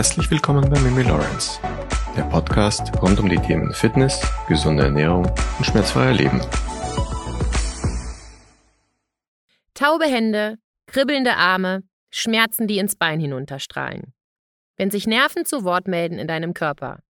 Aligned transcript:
Herzlich 0.00 0.30
willkommen 0.30 0.70
bei 0.70 0.80
Mimi 0.80 1.02
Lawrence, 1.02 1.60
der 2.16 2.22
Podcast 2.22 2.90
rund 3.02 3.20
um 3.20 3.28
die 3.28 3.36
Themen 3.36 3.74
Fitness, 3.74 4.18
gesunde 4.48 4.84
Ernährung 4.84 5.26
und 5.58 5.66
schmerzfreier 5.66 6.14
Leben. 6.14 6.40
Taube 9.74 10.06
Hände, 10.06 10.56
kribbelnde 10.86 11.36
Arme, 11.36 11.82
Schmerzen, 12.08 12.66
die 12.66 12.78
ins 12.78 12.96
Bein 12.96 13.20
hinunterstrahlen. 13.20 14.14
Wenn 14.78 14.90
sich 14.90 15.06
Nerven 15.06 15.44
zu 15.44 15.64
Wort 15.64 15.86
melden 15.86 16.18
in 16.18 16.26
deinem 16.26 16.54
Körper, 16.54 17.00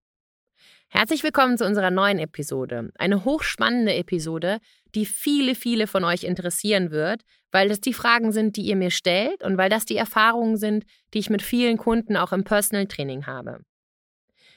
Herzlich 0.93 1.23
willkommen 1.23 1.57
zu 1.57 1.65
unserer 1.65 1.93
neuen 1.93 2.19
Episode. 2.19 2.91
Eine 2.99 3.25
hochspannende 3.25 3.95
Episode, 3.95 4.59
die 4.97 5.07
viele, 5.07 5.55
viele 5.55 5.87
von 5.87 6.03
euch 6.03 6.25
interessieren 6.25 6.91
wird, 6.91 7.23
weil 7.53 7.69
das 7.69 7.81
die 7.81 7.93
Fragen 7.93 8.33
sind, 8.33 8.57
die 8.57 8.63
ihr 8.63 8.75
mir 8.75 8.91
stellt 8.91 9.45
und 9.45 9.57
weil 9.57 9.71
das 9.71 9.85
die 9.85 9.97
Erfahrungen 9.97 10.57
sind, 10.57 10.85
die 11.15 11.21
ich 11.21 11.31
mit 11.31 11.43
vielen 11.43 11.79
Kunden 11.79 12.17
auch 12.17 12.33
im 12.33 12.43
Personal 12.43 12.87
Training 12.87 13.29
habe. 13.29 13.61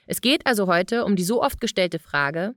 Es 0.07 0.21
geht 0.21 0.47
also 0.47 0.65
heute 0.65 1.05
um 1.05 1.15
die 1.15 1.23
so 1.23 1.43
oft 1.43 1.61
gestellte 1.61 1.99
Frage, 1.99 2.55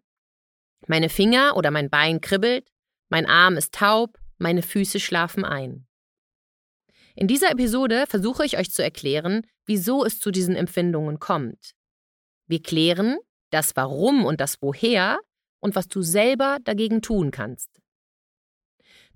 meine 0.87 1.11
Finger 1.11 1.55
oder 1.55 1.71
mein 1.71 1.91
Bein 1.91 2.23
kribbelt, 2.23 2.71
mein 3.11 3.27
Arm 3.27 3.59
ist 3.59 3.75
taub, 3.75 4.19
meine 4.39 4.63
Füße 4.63 5.01
schlafen 5.01 5.45
ein. 5.45 5.87
In 7.15 7.29
dieser 7.29 7.51
Episode 7.51 8.07
versuche 8.09 8.47
ich 8.47 8.57
euch 8.57 8.71
zu 8.71 8.83
erklären, 8.83 9.47
wieso 9.67 10.03
es 10.03 10.19
zu 10.19 10.31
diesen 10.31 10.57
Empfindungen 10.57 11.19
kommt. 11.19 11.75
Wir 12.47 12.63
klären, 12.63 13.19
das 13.51 13.77
Warum 13.77 14.25
und 14.25 14.41
das 14.41 14.61
Woher 14.61 15.19
und 15.61 15.75
was 15.75 15.89
du 15.89 16.03
selber 16.03 16.59
dagegen 16.65 17.03
tun 17.03 17.31
kannst. 17.31 17.71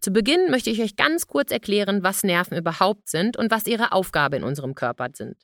Zu 0.00 0.12
Beginn 0.12 0.50
möchte 0.50 0.70
ich 0.70 0.80
euch 0.80 0.96
ganz 0.96 1.26
kurz 1.26 1.50
erklären, 1.50 2.02
was 2.02 2.24
Nerven 2.24 2.56
überhaupt 2.56 3.08
sind 3.08 3.36
und 3.36 3.50
was 3.50 3.66
ihre 3.66 3.92
Aufgabe 3.92 4.36
in 4.36 4.44
unserem 4.44 4.74
Körper 4.74 5.08
sind. 5.12 5.36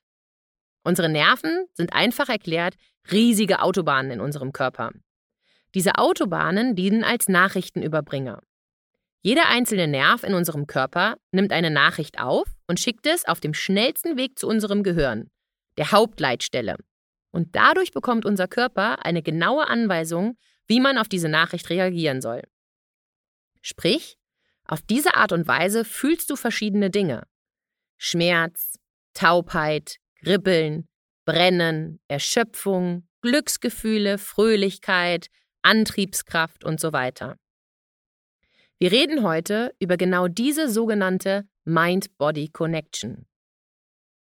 Unsere 0.83 1.09
Nerven 1.09 1.67
sind 1.75 1.93
einfach 1.93 2.29
erklärt 2.29 2.77
riesige 3.11 3.61
Autobahnen 3.61 4.13
in 4.13 4.21
unserem 4.21 4.53
Körper. 4.53 4.93
Diese 5.75 5.97
Autobahnen 5.97 6.75
dienen 6.75 7.05
als 7.05 7.29
Nachrichtenüberbringer. 7.29 8.41
Jeder 9.21 9.49
einzelne 9.49 9.89
Nerv 9.89 10.23
in 10.23 10.35
unserem 10.35 10.67
Körper 10.67 11.17
nimmt 11.33 11.53
eine 11.53 11.71
Nachricht 11.71 12.19
auf 12.19 12.47
und 12.67 12.81
schickt 12.81 13.07
es 13.07 13.27
auf 13.27 13.41
dem 13.41 13.53
schnellsten 13.53 14.17
Weg 14.17 14.39
zu 14.39 14.47
unserem 14.47 14.83
Gehirn, 14.83 15.31
der 15.77 15.91
Hauptleitstelle, 15.91 16.77
und 17.31 17.55
dadurch 17.57 17.93
bekommt 17.93 18.25
unser 18.25 18.49
Körper 18.49 19.05
eine 19.05 19.23
genaue 19.23 19.67
Anweisung, 19.67 20.37
wie 20.67 20.81
man 20.81 20.99
auf 20.99 21.09
diese 21.09 21.29
Nachricht 21.29 21.71
reagieren 21.71 22.21
soll. 22.21 22.43
Sprich, 23.63 24.17
auf 24.65 24.83
diese 24.83 25.15
Art 25.15 25.33
und 25.33 25.47
Weise 25.47 25.85
fühlst 25.85 26.31
du 26.31 26.37
verschiedene 26.37 26.91
Dinge. 26.91 27.27
Schmerz, 27.99 28.79
Taubheit, 29.15 29.97
Kribbeln, 30.21 30.89
Brennen, 31.25 32.01
Erschöpfung, 32.09 33.09
Glücksgefühle, 33.23 34.19
Fröhlichkeit, 34.19 35.29
Antriebskraft 35.63 36.65
und 36.65 36.81
so 36.81 36.93
weiter. 36.93 37.37
Wir 38.79 38.93
reden 38.93 39.23
heute 39.23 39.75
über 39.79 39.97
genau 39.97 40.29
diese 40.29 40.69
sogenannte 40.69 41.49
Mind-Body 41.65 42.51
Connection. 42.51 43.27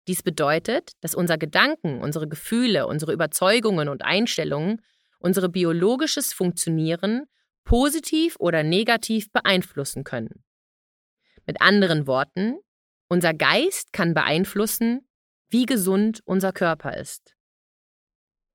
Dies 0.06 0.22
bedeutet, 0.22 0.92
dass 1.00 1.14
unser 1.14 1.36
Gedanken, 1.36 2.00
unsere 2.00 2.28
Gefühle, 2.28 2.86
unsere 2.86 3.12
Überzeugungen 3.12 3.88
und 3.88 4.02
Einstellungen 4.02 4.80
unsere 5.18 5.48
biologisches 5.48 6.32
Funktionieren 6.32 7.24
positiv 7.64 8.36
oder 8.38 8.62
negativ 8.62 9.32
beeinflussen 9.32 10.04
können. 10.04 10.44
Mit 11.46 11.60
anderen 11.60 12.06
Worten, 12.06 12.58
unser 13.08 13.34
Geist 13.34 13.92
kann 13.92 14.14
beeinflussen, 14.14 15.08
wie 15.48 15.66
gesund 15.66 16.20
unser 16.24 16.52
Körper 16.52 16.96
ist. 16.96 17.34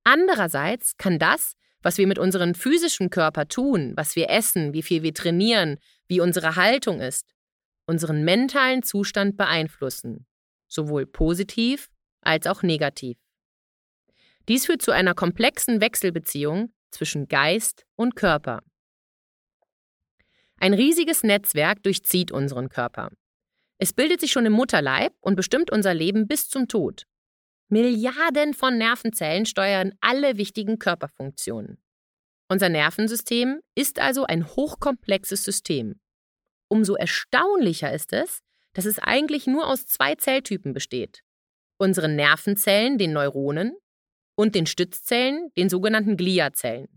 Andererseits 0.03 0.97
kann 0.97 1.19
das, 1.19 1.55
was 1.81 1.97
wir 1.97 2.07
mit 2.07 2.19
unserem 2.19 2.53
physischen 2.53 3.09
Körper 3.09 3.47
tun, 3.47 3.93
was 3.95 4.15
wir 4.15 4.29
essen, 4.29 4.73
wie 4.73 4.83
viel 4.83 5.03
wir 5.03 5.13
trainieren, 5.13 5.77
wie 6.07 6.21
unsere 6.21 6.55
Haltung 6.55 7.01
ist, 7.01 7.33
unseren 7.85 8.23
mentalen 8.23 8.83
Zustand 8.83 9.35
beeinflussen 9.35 10.25
sowohl 10.71 11.05
positiv 11.05 11.89
als 12.21 12.47
auch 12.47 12.63
negativ. 12.63 13.17
Dies 14.47 14.65
führt 14.65 14.81
zu 14.81 14.91
einer 14.91 15.13
komplexen 15.13 15.81
Wechselbeziehung 15.81 16.73
zwischen 16.91 17.27
Geist 17.27 17.85
und 17.95 18.15
Körper. 18.15 18.61
Ein 20.57 20.73
riesiges 20.73 21.23
Netzwerk 21.23 21.83
durchzieht 21.83 22.31
unseren 22.31 22.69
Körper. 22.69 23.09
Es 23.77 23.93
bildet 23.93 24.21
sich 24.21 24.31
schon 24.31 24.45
im 24.45 24.53
Mutterleib 24.53 25.13
und 25.19 25.35
bestimmt 25.35 25.71
unser 25.71 25.93
Leben 25.93 26.27
bis 26.27 26.49
zum 26.49 26.67
Tod. 26.67 27.05
Milliarden 27.67 28.53
von 28.53 28.77
Nervenzellen 28.77 29.45
steuern 29.45 29.93
alle 30.01 30.37
wichtigen 30.37 30.77
Körperfunktionen. 30.77 31.81
Unser 32.47 32.69
Nervensystem 32.69 33.61
ist 33.75 33.99
also 33.99 34.25
ein 34.25 34.45
hochkomplexes 34.45 35.43
System. 35.43 35.99
Umso 36.67 36.95
erstaunlicher 36.95 37.91
ist 37.93 38.13
es, 38.13 38.41
dass 38.73 38.85
es 38.85 38.99
eigentlich 38.99 39.47
nur 39.47 39.67
aus 39.67 39.85
zwei 39.85 40.15
Zelltypen 40.15 40.73
besteht. 40.73 41.21
Unseren 41.77 42.15
Nervenzellen, 42.15 42.97
den 42.97 43.13
Neuronen, 43.13 43.75
und 44.35 44.55
den 44.55 44.65
Stützzellen, 44.65 45.51
den 45.57 45.69
sogenannten 45.69 46.17
Gliazellen. 46.17 46.87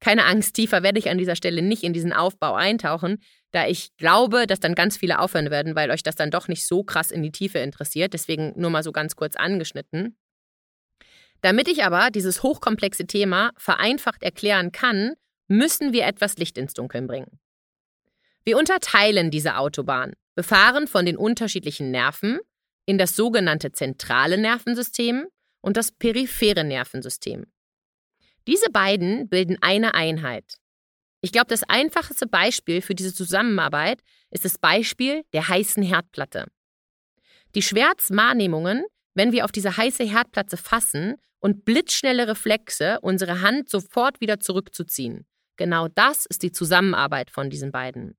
Keine 0.00 0.24
Angst, 0.24 0.54
tiefer 0.54 0.82
werde 0.82 0.98
ich 0.98 1.10
an 1.10 1.18
dieser 1.18 1.36
Stelle 1.36 1.62
nicht 1.62 1.84
in 1.84 1.92
diesen 1.92 2.12
Aufbau 2.12 2.54
eintauchen, 2.54 3.18
da 3.52 3.66
ich 3.66 3.94
glaube, 3.98 4.46
dass 4.46 4.60
dann 4.60 4.74
ganz 4.74 4.96
viele 4.96 5.18
aufhören 5.18 5.50
werden, 5.50 5.74
weil 5.74 5.90
euch 5.90 6.02
das 6.02 6.16
dann 6.16 6.30
doch 6.30 6.48
nicht 6.48 6.66
so 6.66 6.82
krass 6.82 7.10
in 7.10 7.22
die 7.22 7.32
Tiefe 7.32 7.58
interessiert. 7.58 8.14
Deswegen 8.14 8.52
nur 8.56 8.70
mal 8.70 8.82
so 8.82 8.92
ganz 8.92 9.16
kurz 9.16 9.36
angeschnitten. 9.36 10.16
Damit 11.42 11.68
ich 11.68 11.84
aber 11.84 12.10
dieses 12.10 12.42
hochkomplexe 12.42 13.06
Thema 13.06 13.50
vereinfacht 13.56 14.22
erklären 14.22 14.72
kann, 14.72 15.14
müssen 15.48 15.92
wir 15.92 16.06
etwas 16.06 16.36
Licht 16.36 16.56
ins 16.58 16.74
Dunkeln 16.74 17.06
bringen. 17.06 17.38
Wir 18.44 18.56
unterteilen 18.56 19.30
diese 19.30 19.56
Autobahn 19.56 20.14
befahren 20.34 20.86
von 20.86 21.06
den 21.06 21.16
unterschiedlichen 21.16 21.90
Nerven 21.90 22.38
in 22.86 22.98
das 22.98 23.16
sogenannte 23.16 23.72
zentrale 23.72 24.38
Nervensystem 24.38 25.26
und 25.60 25.76
das 25.76 25.92
periphere 25.92 26.64
Nervensystem. 26.64 27.46
Diese 28.46 28.70
beiden 28.70 29.28
bilden 29.28 29.58
eine 29.60 29.94
Einheit. 29.94 30.56
Ich 31.20 31.32
glaube, 31.32 31.48
das 31.48 31.62
einfachste 31.64 32.26
Beispiel 32.26 32.80
für 32.80 32.94
diese 32.94 33.14
Zusammenarbeit 33.14 34.00
ist 34.30 34.44
das 34.44 34.58
Beispiel 34.58 35.22
der 35.32 35.48
heißen 35.48 35.82
Herdplatte. 35.82 36.46
Die 37.54 37.62
Schmerzwahrnehmungen, 37.62 38.84
wenn 39.14 39.32
wir 39.32 39.44
auf 39.44 39.52
diese 39.52 39.76
heiße 39.76 40.04
Herdplatte 40.04 40.56
fassen 40.56 41.16
und 41.40 41.64
blitzschnelle 41.64 42.28
Reflexe, 42.28 42.98
unsere 43.02 43.42
Hand 43.42 43.68
sofort 43.68 44.20
wieder 44.20 44.40
zurückzuziehen. 44.40 45.26
Genau 45.56 45.88
das 45.88 46.26
ist 46.26 46.42
die 46.42 46.52
Zusammenarbeit 46.52 47.30
von 47.30 47.50
diesen 47.50 47.70
beiden. 47.70 48.16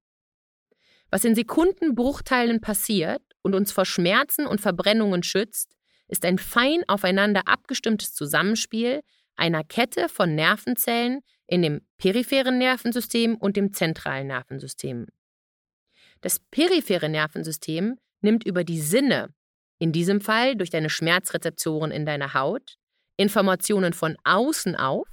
Was 1.12 1.26
in 1.26 1.36
Sekundenbruchteilen 1.36 2.62
passiert 2.62 3.22
und 3.42 3.54
uns 3.54 3.74
vor 3.74 3.86
Schmerzen 3.86 4.48
und 4.48 4.62
Verbrennungen 4.62 5.24
schützt, 5.24 5.76
ist 6.08 6.24
ein 6.26 6.38
fein 6.38 6.84
aufeinander 6.88 7.48
abgestimmtes 7.48 8.14
Zusammenspiel 8.14 9.02
einer 9.36 9.64
Kette 9.64 10.08
von 10.08 10.36
Nervenzellen 10.36 11.22
in 11.48 11.62
dem 11.62 11.82
peripheren 11.98 12.58
Nervensystem 12.58 13.36
und 13.36 13.58
dem 13.58 13.74
zentralen 13.74 14.28
Nervensystem. 14.28 15.08
Das 16.22 16.40
periphere 16.40 17.10
Nervensystem 17.10 17.98
nimmt 18.22 18.46
über 18.46 18.64
die 18.64 18.80
Sinne, 18.80 19.34
in 19.80 19.92
diesem 19.92 20.22
Fall 20.22 20.56
durch 20.56 20.70
deine 20.70 20.90
Schmerzrezeptoren 20.90 21.92
in 21.92 22.06
deiner 22.06 22.34
Haut, 22.34 22.78
Informationen 23.18 23.94
von 23.94 24.16
außen 24.24 24.76
auf 24.76 25.08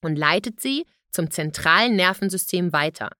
und 0.00 0.16
leitet 0.16 0.60
sie 0.60 0.86
zum 1.10 1.30
zentralen 1.30 1.96
Nervensystem 1.96 2.72
weiter. 2.72 3.10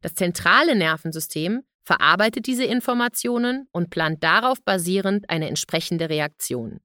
Das 0.00 0.14
zentrale 0.14 0.76
Nervensystem 0.76 1.62
verarbeitet 1.82 2.46
diese 2.46 2.64
Informationen 2.64 3.68
und 3.72 3.90
plant 3.90 4.22
darauf 4.22 4.62
basierend 4.62 5.30
eine 5.30 5.48
entsprechende 5.48 6.08
Reaktion. 6.08 6.80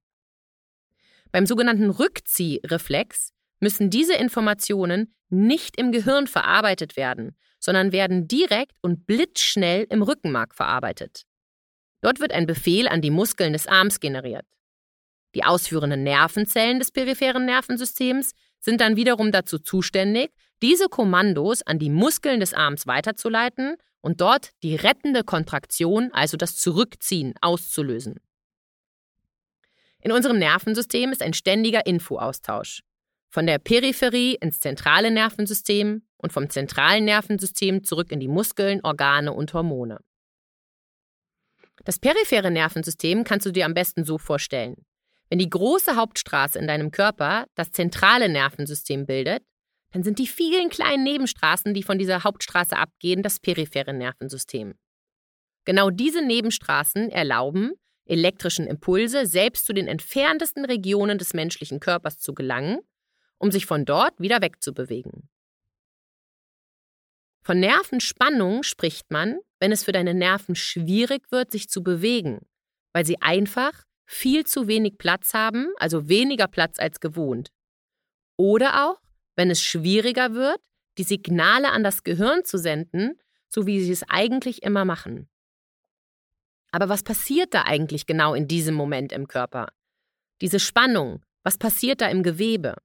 Beim 1.31 1.45
sogenannten 1.45 1.89
Rückziehreflex 1.89 3.33
müssen 3.59 3.89
diese 3.89 4.13
Informationen 4.13 5.13
nicht 5.29 5.77
im 5.77 5.91
Gehirn 5.91 6.27
verarbeitet 6.27 6.97
werden, 6.97 7.37
sondern 7.59 7.91
werden 7.91 8.27
direkt 8.27 8.77
und 8.81 9.05
blitzschnell 9.07 9.87
im 9.89 10.01
Rückenmark 10.01 10.53
verarbeitet. 10.53 11.23
Dort 12.01 12.19
wird 12.19 12.33
ein 12.33 12.47
Befehl 12.47 12.87
an 12.87 13.01
die 13.01 13.11
Muskeln 13.11 13.53
des 13.53 13.67
Arms 13.67 13.99
generiert. 13.99 14.45
Die 15.35 15.43
ausführenden 15.43 16.03
Nervenzellen 16.03 16.79
des 16.79 16.91
peripheren 16.91 17.45
Nervensystems 17.45 18.33
sind 18.59 18.81
dann 18.81 18.97
wiederum 18.97 19.31
dazu 19.31 19.59
zuständig, 19.59 20.31
diese 20.61 20.87
Kommandos 20.89 21.61
an 21.63 21.79
die 21.79 21.89
Muskeln 21.89 22.39
des 22.39 22.53
Arms 22.53 22.87
weiterzuleiten 22.87 23.77
und 24.01 24.21
dort 24.21 24.51
die 24.63 24.75
rettende 24.75 25.23
Kontraktion, 25.23 26.11
also 26.13 26.37
das 26.37 26.57
Zurückziehen, 26.57 27.33
auszulösen. 27.41 28.19
In 30.01 30.11
unserem 30.11 30.39
Nervensystem 30.39 31.11
ist 31.11 31.21
ein 31.21 31.33
ständiger 31.33 31.85
Infoaustausch. 31.85 32.81
Von 33.29 33.45
der 33.45 33.59
Peripherie 33.59 34.35
ins 34.35 34.59
zentrale 34.59 35.11
Nervensystem 35.11 36.03
und 36.17 36.33
vom 36.33 36.49
zentralen 36.49 37.05
Nervensystem 37.05 37.83
zurück 37.83 38.11
in 38.11 38.19
die 38.19 38.27
Muskeln, 38.27 38.81
Organe 38.83 39.31
und 39.31 39.53
Hormone. 39.53 39.99
Das 41.85 41.99
periphere 41.99 42.51
Nervensystem 42.51 43.23
kannst 43.23 43.45
du 43.45 43.51
dir 43.51 43.65
am 43.65 43.73
besten 43.73 44.03
so 44.03 44.17
vorstellen. 44.17 44.75
Wenn 45.29 45.39
die 45.39 45.49
große 45.49 45.95
Hauptstraße 45.95 46.59
in 46.59 46.67
deinem 46.67 46.91
Körper 46.91 47.45
das 47.55 47.71
zentrale 47.71 48.27
Nervensystem 48.27 49.05
bildet, 49.05 49.43
dann 49.91 50.03
sind 50.03 50.19
die 50.19 50.27
vielen 50.27 50.69
kleinen 50.69 51.03
Nebenstraßen, 51.03 51.73
die 51.73 51.83
von 51.83 51.99
dieser 51.99 52.23
Hauptstraße 52.23 52.77
abgehen, 52.77 53.23
das 53.23 53.39
periphere 53.39 53.93
Nervensystem. 53.93 54.75
Genau 55.65 55.89
diese 55.89 56.25
Nebenstraßen 56.25 57.09
erlauben, 57.09 57.73
elektrischen 58.05 58.67
Impulse 58.67 59.25
selbst 59.25 59.65
zu 59.65 59.73
den 59.73 59.87
entferntesten 59.87 60.65
Regionen 60.65 61.17
des 61.17 61.33
menschlichen 61.33 61.79
Körpers 61.79 62.19
zu 62.19 62.33
gelangen, 62.33 62.79
um 63.37 63.51
sich 63.51 63.65
von 63.65 63.85
dort 63.85 64.19
wieder 64.19 64.41
wegzubewegen. 64.41 65.29
Von 67.43 67.59
Nervenspannung 67.59 68.63
spricht 68.63 69.09
man, 69.11 69.39
wenn 69.59 69.71
es 69.71 69.83
für 69.83 69.91
deine 69.91 70.13
Nerven 70.13 70.55
schwierig 70.55 71.31
wird, 71.31 71.51
sich 71.51 71.69
zu 71.69 71.83
bewegen, 71.83 72.39
weil 72.93 73.05
sie 73.05 73.21
einfach 73.21 73.83
viel 74.05 74.45
zu 74.45 74.67
wenig 74.67 74.97
Platz 74.97 75.33
haben, 75.33 75.73
also 75.77 76.07
weniger 76.07 76.47
Platz 76.47 76.77
als 76.79 76.99
gewohnt. 76.99 77.49
Oder 78.37 78.87
auch, 78.87 79.01
wenn 79.41 79.49
es 79.49 79.63
schwieriger 79.63 80.35
wird, 80.35 80.61
die 80.99 81.03
Signale 81.03 81.71
an 81.71 81.83
das 81.83 82.03
Gehirn 82.03 82.45
zu 82.45 82.59
senden, 82.59 83.19
so 83.49 83.65
wie 83.65 83.81
sie 83.83 83.91
es 83.91 84.03
eigentlich 84.07 84.61
immer 84.61 84.85
machen. 84.85 85.27
Aber 86.71 86.89
was 86.89 87.01
passiert 87.01 87.55
da 87.55 87.63
eigentlich 87.63 88.05
genau 88.05 88.35
in 88.35 88.47
diesem 88.47 88.75
Moment 88.75 89.11
im 89.11 89.27
Körper? 89.27 89.69
Diese 90.41 90.59
Spannung, 90.59 91.25
was 91.41 91.57
passiert 91.57 92.01
da 92.01 92.07
im 92.07 92.21
Gewebe? 92.21 92.75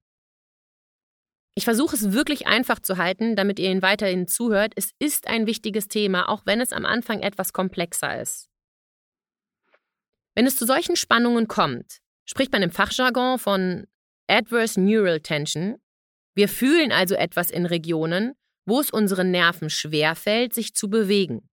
Ich 1.54 1.64
versuche 1.64 1.94
es 1.94 2.12
wirklich 2.12 2.46
einfach 2.46 2.78
zu 2.80 2.96
halten, 2.96 3.36
damit 3.36 3.58
ihr 3.58 3.70
ihn 3.70 3.82
weiterhin 3.82 4.26
zuhört. 4.26 4.72
Es 4.76 4.92
ist 4.98 5.28
ein 5.28 5.46
wichtiges 5.46 5.88
Thema, 5.88 6.30
auch 6.30 6.46
wenn 6.46 6.62
es 6.62 6.72
am 6.72 6.86
Anfang 6.86 7.20
etwas 7.20 7.52
komplexer 7.52 8.18
ist. 8.18 8.48
Wenn 10.34 10.46
es 10.46 10.56
zu 10.56 10.64
solchen 10.64 10.96
Spannungen 10.96 11.48
kommt, 11.48 11.98
spricht 12.24 12.52
man 12.52 12.62
im 12.62 12.70
Fachjargon 12.70 13.38
von 13.38 13.86
Adverse 14.26 14.80
Neural 14.80 15.20
Tension. 15.20 15.76
Wir 16.36 16.48
fühlen 16.48 16.92
also 16.92 17.14
etwas 17.14 17.50
in 17.50 17.64
Regionen, 17.64 18.34
wo 18.66 18.78
es 18.78 18.90
unseren 18.90 19.30
Nerven 19.30 19.70
schwerfällt, 19.70 20.52
sich 20.52 20.74
zu 20.74 20.90
bewegen. 20.90 21.48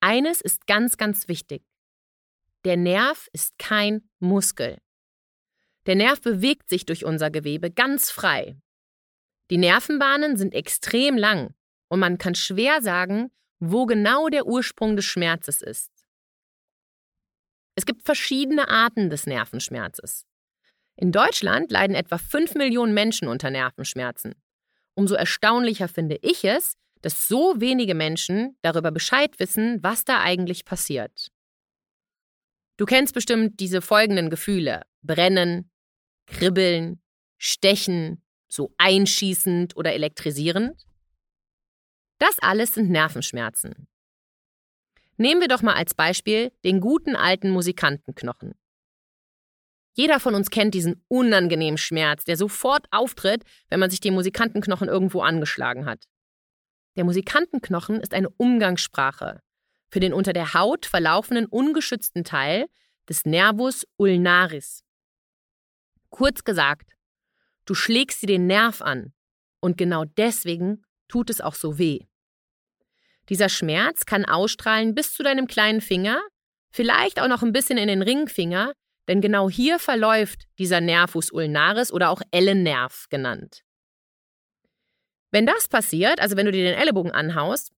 Eines 0.00 0.40
ist 0.40 0.66
ganz, 0.66 0.96
ganz 0.96 1.28
wichtig. 1.28 1.62
Der 2.64 2.78
Nerv 2.78 3.28
ist 3.32 3.58
kein 3.58 4.08
Muskel. 4.20 4.78
Der 5.84 5.96
Nerv 5.96 6.22
bewegt 6.22 6.70
sich 6.70 6.86
durch 6.86 7.04
unser 7.04 7.30
Gewebe 7.30 7.70
ganz 7.70 8.10
frei. 8.10 8.56
Die 9.50 9.58
Nervenbahnen 9.58 10.38
sind 10.38 10.54
extrem 10.54 11.18
lang 11.18 11.54
und 11.88 12.00
man 12.00 12.16
kann 12.16 12.34
schwer 12.34 12.80
sagen, 12.80 13.30
wo 13.58 13.84
genau 13.84 14.28
der 14.28 14.46
Ursprung 14.46 14.96
des 14.96 15.04
Schmerzes 15.04 15.60
ist. 15.60 15.90
Es 17.74 17.84
gibt 17.84 18.02
verschiedene 18.02 18.68
Arten 18.68 19.10
des 19.10 19.26
Nervenschmerzes. 19.26 20.24
In 20.96 21.12
Deutschland 21.12 21.70
leiden 21.70 21.96
etwa 21.96 22.18
5 22.18 22.54
Millionen 22.54 22.94
Menschen 22.94 23.28
unter 23.28 23.50
Nervenschmerzen. 23.50 24.34
Umso 24.94 25.14
erstaunlicher 25.14 25.88
finde 25.88 26.18
ich 26.22 26.44
es, 26.44 26.76
dass 27.02 27.28
so 27.28 27.60
wenige 27.60 27.94
Menschen 27.94 28.56
darüber 28.62 28.90
Bescheid 28.90 29.38
wissen, 29.38 29.82
was 29.82 30.04
da 30.04 30.20
eigentlich 30.20 30.64
passiert. 30.64 31.30
Du 32.76 32.86
kennst 32.86 33.14
bestimmt 33.14 33.60
diese 33.60 33.82
folgenden 33.82 34.30
Gefühle. 34.30 34.82
Brennen, 35.02 35.70
kribbeln, 36.26 37.02
stechen, 37.38 38.22
so 38.48 38.72
einschießend 38.78 39.76
oder 39.76 39.92
elektrisierend. 39.92 40.86
Das 42.18 42.38
alles 42.38 42.74
sind 42.74 42.90
Nervenschmerzen. 42.90 43.88
Nehmen 45.16 45.40
wir 45.40 45.48
doch 45.48 45.62
mal 45.62 45.74
als 45.74 45.94
Beispiel 45.94 46.52
den 46.64 46.80
guten 46.80 47.16
alten 47.16 47.50
Musikantenknochen. 47.50 48.54
Jeder 49.94 50.20
von 50.20 50.34
uns 50.34 50.50
kennt 50.50 50.74
diesen 50.74 51.04
unangenehmen 51.08 51.78
Schmerz, 51.78 52.24
der 52.24 52.36
sofort 52.36 52.86
auftritt, 52.90 53.44
wenn 53.70 53.80
man 53.80 53.90
sich 53.90 54.00
den 54.00 54.14
Musikantenknochen 54.14 54.88
irgendwo 54.88 55.22
angeschlagen 55.22 55.86
hat. 55.86 56.04
Der 56.96 57.04
Musikantenknochen 57.04 58.00
ist 58.00 58.12
eine 58.12 58.28
Umgangssprache 58.30 59.40
für 59.94 60.00
den 60.00 60.12
unter 60.12 60.32
der 60.32 60.54
Haut 60.54 60.86
verlaufenden 60.86 61.46
ungeschützten 61.46 62.24
Teil 62.24 62.66
des 63.08 63.24
Nervus 63.24 63.86
ulnaris. 63.96 64.82
Kurz 66.10 66.42
gesagt, 66.42 66.96
du 67.64 67.74
schlägst 67.74 68.20
dir 68.22 68.26
den 68.26 68.48
Nerv 68.48 68.82
an 68.82 69.12
und 69.60 69.78
genau 69.78 70.04
deswegen 70.04 70.84
tut 71.06 71.30
es 71.30 71.40
auch 71.40 71.54
so 71.54 71.78
weh. 71.78 72.00
Dieser 73.28 73.48
Schmerz 73.48 74.04
kann 74.04 74.24
ausstrahlen 74.24 74.96
bis 74.96 75.14
zu 75.14 75.22
deinem 75.22 75.46
kleinen 75.46 75.80
Finger, 75.80 76.20
vielleicht 76.70 77.20
auch 77.20 77.28
noch 77.28 77.44
ein 77.44 77.52
bisschen 77.52 77.78
in 77.78 77.86
den 77.86 78.02
Ringfinger, 78.02 78.72
denn 79.08 79.20
genau 79.20 79.50
hier 79.50 79.78
verläuft 79.78 80.44
dieser 80.58 80.80
Nervus 80.80 81.30
ulnaris 81.30 81.92
oder 81.92 82.10
auch 82.10 82.22
Ellennerv 82.30 83.06
genannt. 83.10 83.62
Wenn 85.30 85.46
das 85.46 85.68
passiert, 85.68 86.20
also 86.20 86.36
wenn 86.36 86.46
du 86.46 86.52
dir 86.52 86.64
den 86.64 86.78
Ellenbogen 86.78 87.12
anhaust, 87.12 87.72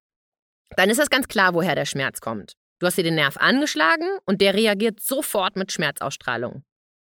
dann 0.76 0.90
ist 0.90 0.98
das 0.98 1.10
ganz 1.10 1.28
klar, 1.28 1.54
woher 1.54 1.74
der 1.74 1.86
Schmerz 1.86 2.20
kommt. 2.20 2.54
Du 2.78 2.86
hast 2.86 2.98
dir 2.98 3.04
den 3.04 3.14
Nerv 3.14 3.38
angeschlagen 3.38 4.06
und 4.26 4.40
der 4.40 4.54
reagiert 4.54 5.00
sofort 5.00 5.56
mit 5.56 5.72
Schmerzausstrahlung. 5.72 6.64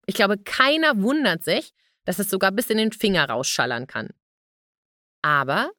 Ich 0.05 0.15
glaube, 0.15 0.37
keiner 0.37 1.01
wundert 1.01 1.43
sich, 1.43 1.73
dass 2.05 2.19
es 2.19 2.29
sogar 2.29 2.51
bis 2.53 2.69
in 2.69 2.77
den 2.77 2.93
Finger 2.93 3.29
rausschallern 3.29 3.87
kann. 3.87 4.09
Aber 5.21 5.71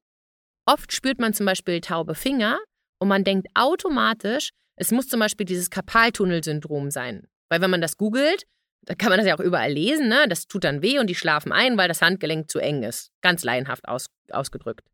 oft 0.67 0.93
spürt 0.93 1.19
man 1.19 1.33
zum 1.33 1.47
Beispiel 1.47 1.81
taube 1.81 2.15
Finger 2.15 2.59
und 2.99 3.09
man 3.09 3.25
denkt 3.25 3.49
automatisch, 3.55 4.51
es 4.77 4.91
muss 4.93 5.09
zum 5.09 5.21
Beispiel 5.21 5.47
dieses 5.47 5.71
Karpaltunnelsyndrom 5.71 6.91
sein. 6.91 7.27
Weil 7.49 7.61
wenn 7.61 7.71
man 7.71 7.81
das 7.81 7.97
googelt, 7.97 8.47
da 8.83 8.95
kann 8.95 9.11
man 9.11 9.19
das 9.19 9.27
ja 9.27 9.37
auch 9.37 9.41
überall 9.41 9.73
lesen, 9.73 10.09
ne? 10.09 10.27
Das 10.29 10.47
tut 10.47 10.65
dann 10.65 10.83
weh 10.83 10.99
und 10.99 11.09
die 11.09 11.15
schlafen 11.15 11.53
ein, 11.53 11.77
weil 11.77 11.89
das 11.89 12.03
Handgelenk 12.03 12.51
zu 12.51 12.59
eng 12.59 12.83
ist. 12.83 13.11
Ganz 13.21 13.45
laienhaft 13.45 13.87
aus, 13.87 14.07
ausgedrückt. 14.31 14.89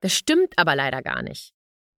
Das 0.00 0.14
stimmt 0.14 0.58
aber 0.58 0.74
leider 0.74 1.02
gar 1.02 1.22
nicht. 1.22 1.52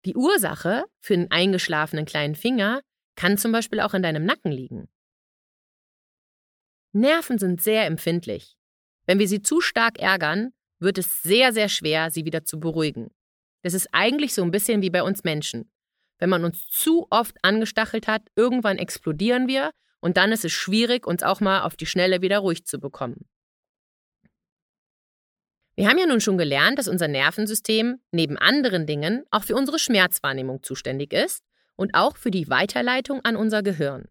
Die 0.05 0.15
Ursache 0.15 0.85
für 0.99 1.13
einen 1.13 1.31
eingeschlafenen 1.31 2.05
kleinen 2.05 2.35
Finger 2.35 2.81
kann 3.15 3.37
zum 3.37 3.51
Beispiel 3.51 3.79
auch 3.79 3.93
in 3.93 4.01
deinem 4.01 4.25
Nacken 4.25 4.51
liegen. 4.51 4.89
Nerven 6.93 7.37
sind 7.37 7.61
sehr 7.61 7.85
empfindlich. 7.85 8.57
Wenn 9.05 9.19
wir 9.19 9.27
sie 9.27 9.41
zu 9.41 9.61
stark 9.61 9.99
ärgern, 9.99 10.53
wird 10.79 10.97
es 10.97 11.21
sehr, 11.21 11.53
sehr 11.53 11.69
schwer, 11.69 12.11
sie 12.11 12.25
wieder 12.25 12.43
zu 12.43 12.59
beruhigen. 12.59 13.11
Das 13.61 13.73
ist 13.73 13.87
eigentlich 13.91 14.33
so 14.33 14.41
ein 14.41 14.51
bisschen 14.51 14.81
wie 14.81 14.89
bei 14.89 15.03
uns 15.03 15.23
Menschen. 15.23 15.71
Wenn 16.21 16.29
man 16.29 16.45
uns 16.45 16.69
zu 16.69 17.07
oft 17.10 17.36
angestachelt 17.41 18.07
hat, 18.07 18.22
irgendwann 18.36 18.77
explodieren 18.77 19.48
wir 19.48 19.72
und 20.01 20.17
dann 20.17 20.31
ist 20.31 20.45
es 20.45 20.51
schwierig, 20.51 21.07
uns 21.07 21.24
auch 21.24 21.41
mal 21.41 21.63
auf 21.63 21.75
die 21.75 21.88
Schnelle 21.88 22.22
wieder 22.22 22.38
ruhig 22.38 22.63
zu 22.65 22.79
bekommen. 22.79 23.27
Wir 25.75 25.89
haben 25.89 25.98
ja 25.98 26.05
nun 26.05 26.22
schon 26.22 26.38
gelernt, 26.38 26.77
dass 26.77 26.88
unser 26.88 27.07
Nervensystem 27.07 28.00
neben 28.12 28.38
anderen 28.38 28.86
Dingen 28.86 29.24
auch 29.31 29.43
für 29.43 29.55
unsere 29.55 29.79
Schmerzwahrnehmung 29.79 30.62
zuständig 30.62 31.12
ist 31.12 31.43
und 31.75 31.95
auch 31.95 32.17
für 32.17 32.29
die 32.29 32.50
Weiterleitung 32.50 33.22
an 33.24 33.36
unser 33.36 33.63
Gehirn. 33.63 34.07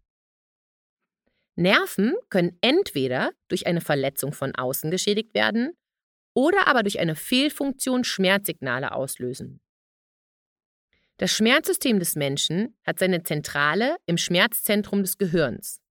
Nerven 1.55 2.17
können 2.29 2.59
entweder 2.61 3.31
durch 3.47 3.69
eine 3.69 3.81
Verletzung 3.81 4.33
von 4.33 4.53
außen 4.57 4.91
geschädigt 4.91 5.33
werden 5.33 5.77
oder 6.35 6.67
aber 6.67 6.83
durch 6.83 6.99
eine 6.99 7.15
Fehlfunktion 7.15 8.03
Schmerzsignale 8.03 8.91
auslösen. 8.91 9.61
Das 11.21 11.33
Schmerzsystem 11.33 11.99
des 11.99 12.17
Menschen 12.17 12.75
hat 12.83 12.99
seine 12.99 13.23
Zentrale 13.23 13.99
im 14.07 14.17
Schmerzzentrum 14.17 15.03
des 15.03 15.19
Gehirns. 15.19 15.83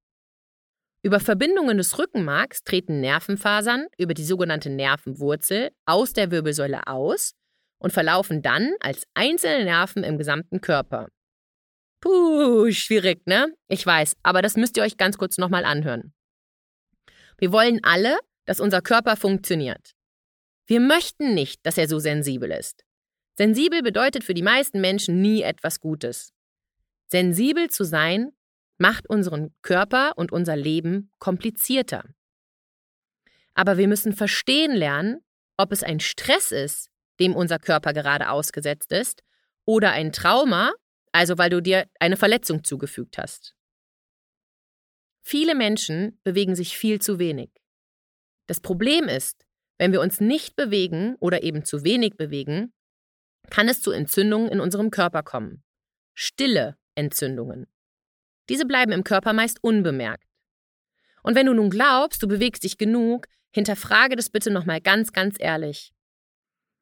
Über 1.03 1.19
Verbindungen 1.19 1.77
des 1.77 1.99
Rückenmarks 1.99 2.63
treten 2.63 2.99
Nervenfasern 2.99 3.85
über 3.99 4.15
die 4.15 4.25
sogenannte 4.25 4.71
Nervenwurzel 4.71 5.69
aus 5.85 6.13
der 6.13 6.31
Wirbelsäule 6.31 6.87
aus 6.87 7.35
und 7.77 7.93
verlaufen 7.93 8.41
dann 8.41 8.73
als 8.79 9.03
einzelne 9.13 9.65
Nerven 9.65 10.03
im 10.03 10.17
gesamten 10.17 10.61
Körper. 10.61 11.09
Puh, 12.01 12.71
schwierig, 12.71 13.27
ne? 13.27 13.55
Ich 13.67 13.85
weiß, 13.85 14.15
aber 14.23 14.41
das 14.41 14.55
müsst 14.55 14.77
ihr 14.77 14.83
euch 14.83 14.97
ganz 14.97 15.19
kurz 15.19 15.37
nochmal 15.37 15.63
anhören. 15.63 16.11
Wir 17.37 17.51
wollen 17.51 17.81
alle, 17.83 18.17
dass 18.45 18.59
unser 18.59 18.81
Körper 18.81 19.15
funktioniert. 19.15 19.91
Wir 20.65 20.79
möchten 20.79 21.35
nicht, 21.35 21.63
dass 21.67 21.77
er 21.77 21.87
so 21.87 21.99
sensibel 21.99 22.49
ist. 22.49 22.83
Sensibel 23.39 23.81
bedeutet 23.81 24.25
für 24.25 24.33
die 24.33 24.41
meisten 24.41 24.81
Menschen 24.81 25.21
nie 25.21 25.43
etwas 25.43 25.79
Gutes. 25.79 26.33
Sensibel 27.07 27.69
zu 27.69 27.85
sein 27.85 28.33
macht 28.77 29.09
unseren 29.09 29.55
Körper 29.61 30.17
und 30.17 30.33
unser 30.33 30.57
Leben 30.57 31.13
komplizierter. 31.19 32.03
Aber 33.53 33.77
wir 33.77 33.87
müssen 33.87 34.11
verstehen 34.11 34.75
lernen, 34.75 35.23
ob 35.55 35.71
es 35.71 35.83
ein 35.83 36.01
Stress 36.01 36.51
ist, 36.51 36.89
dem 37.21 37.33
unser 37.33 37.59
Körper 37.59 37.93
gerade 37.93 38.29
ausgesetzt 38.29 38.91
ist, 38.91 39.23
oder 39.63 39.93
ein 39.93 40.11
Trauma, 40.11 40.73
also 41.13 41.37
weil 41.37 41.49
du 41.49 41.61
dir 41.61 41.89
eine 41.97 42.17
Verletzung 42.17 42.65
zugefügt 42.65 43.17
hast. 43.17 43.55
Viele 45.21 45.55
Menschen 45.55 46.19
bewegen 46.25 46.57
sich 46.57 46.77
viel 46.77 46.99
zu 46.99 47.19
wenig. 47.19 47.51
Das 48.47 48.59
Problem 48.59 49.05
ist, 49.05 49.45
wenn 49.77 49.93
wir 49.93 50.01
uns 50.01 50.19
nicht 50.19 50.57
bewegen 50.57 51.15
oder 51.21 51.41
eben 51.41 51.63
zu 51.63 51.85
wenig 51.85 52.17
bewegen, 52.17 52.73
kann 53.49 53.67
es 53.67 53.81
zu 53.81 53.91
Entzündungen 53.91 54.49
in 54.49 54.59
unserem 54.59 54.91
Körper 54.91 55.23
kommen. 55.23 55.63
Stille 56.13 56.77
Entzündungen. 56.95 57.67
Diese 58.49 58.65
bleiben 58.65 58.91
im 58.91 59.03
Körper 59.03 59.33
meist 59.33 59.63
unbemerkt. 59.63 60.27
Und 61.23 61.35
wenn 61.35 61.45
du 61.45 61.53
nun 61.53 61.69
glaubst, 61.69 62.23
du 62.23 62.27
bewegst 62.27 62.63
dich 62.63 62.77
genug, 62.77 63.27
hinterfrage 63.51 64.15
das 64.15 64.29
bitte 64.29 64.51
nochmal 64.51 64.81
ganz, 64.81 65.11
ganz 65.11 65.35
ehrlich. 65.39 65.91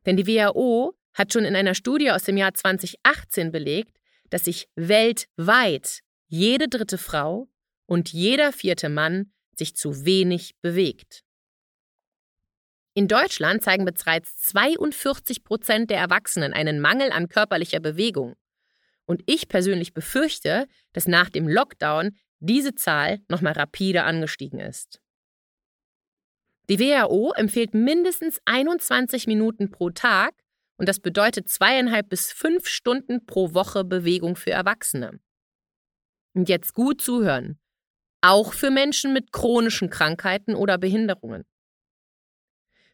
Denn 0.06 0.18
die 0.18 0.28
WHO 0.28 0.98
hat 1.14 1.34
schon 1.34 1.46
in 1.46 1.56
einer 1.56 1.76
Studie 1.76 2.12
aus 2.12 2.24
dem 2.24 2.38
Jahr 2.38 2.54
2018 2.54 3.52
belegt, 3.52 3.98
dass 4.30 4.46
sich 4.46 4.70
weltweit 4.76 6.02
jede 6.28 6.68
dritte 6.68 6.98
Frau 6.98 7.50
und 7.86 8.12
jeder 8.14 8.52
vierte 8.52 8.90
Mann 8.90 9.32
sich 9.56 9.76
zu 9.76 10.06
wenig 10.06 10.56
bewegt. 10.62 11.24
In 12.98 13.08
Deutschland 13.08 13.62
zeigen 13.62 13.86
bereits 13.86 14.38
42 14.38 15.44
Prozent 15.44 15.92
der 15.92 16.00
Erwachsenen 16.00 16.51
einen 16.51 16.80
Mangel 16.80 17.12
an 17.12 17.30
körperlicher 17.30 17.80
Bewegung. 17.80 18.34
Und 19.06 19.22
ich 19.27 19.48
persönlich 19.48 19.94
befürchte, 19.94 20.68
dass 20.94 21.08
nach 21.08 21.30
dem 21.30 21.48
Lockdown 21.48 22.18
diese 22.39 22.74
Zahl 22.74 23.20
nochmal 23.27 23.54
rapide 23.54 24.04
angestiegen 24.04 24.60
ist. 24.60 25.00
Die 26.70 26.80
WHO 26.80 27.34
empfiehlt 27.36 27.75
mindestens 27.75 28.39
21 28.46 29.27
Minuten 29.27 29.70
pro 29.70 29.92
Tag 29.92 30.34
und 30.77 30.89
das 30.89 31.00
bedeutet 31.00 31.50
zweieinhalb 31.50 32.10
bis 32.10 32.32
fünf 32.32 32.68
Stunden 32.68 33.27
pro 33.27 33.54
Woche 33.54 33.84
Bewegung 33.84 34.36
für 34.36 34.50
Erwachsene. 34.50 35.20
Und 36.34 36.50
jetzt 36.50 36.74
gut 36.74 37.00
zuhören. 37.04 37.60
Auch 38.22 38.54
für 38.54 38.72
Menschen 38.72 39.13
mit 39.13 39.32
chronischen 39.32 39.92
Krankheiten 39.92 40.56
oder 40.56 40.80
Behinderungen. 40.80 41.46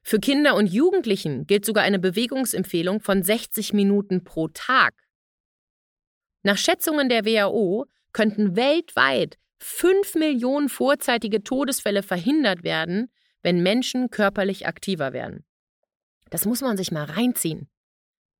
Für 0.03 0.19
Kinder 0.19 0.55
und 0.55 0.67
Jugendlichen 0.67 1.47
gilt 1.47 1.65
sogar 1.65 1.83
eine 1.83 1.97
Bewegungsempfehlung 1.97 2.99
von 2.99 3.23
60 3.23 3.71
Minuten 3.73 4.23
pro 4.23 4.49
Tag. 4.49 4.93
Nach 6.43 6.57
Schätzungen 6.57 7.07
der 7.07 7.25
WHO 7.25 7.85
könnten 8.11 8.57
weltweit 8.57 9.37
5 9.59 10.15
Millionen 10.15 10.67
vorzeitige 10.67 11.41
Todesfälle 11.41 12.03
verhindert 12.03 12.63
werden, 12.63 13.09
wenn 13.43 13.63
Menschen 13.63 14.09
körperlich 14.09 14.67
aktiver 14.67 15.13
werden. 15.13 15.45
Das 16.29 16.45
muss 16.45 16.61
man 16.61 16.75
sich 16.75 16.91
mal 16.91 17.05
reinziehen. 17.05 17.69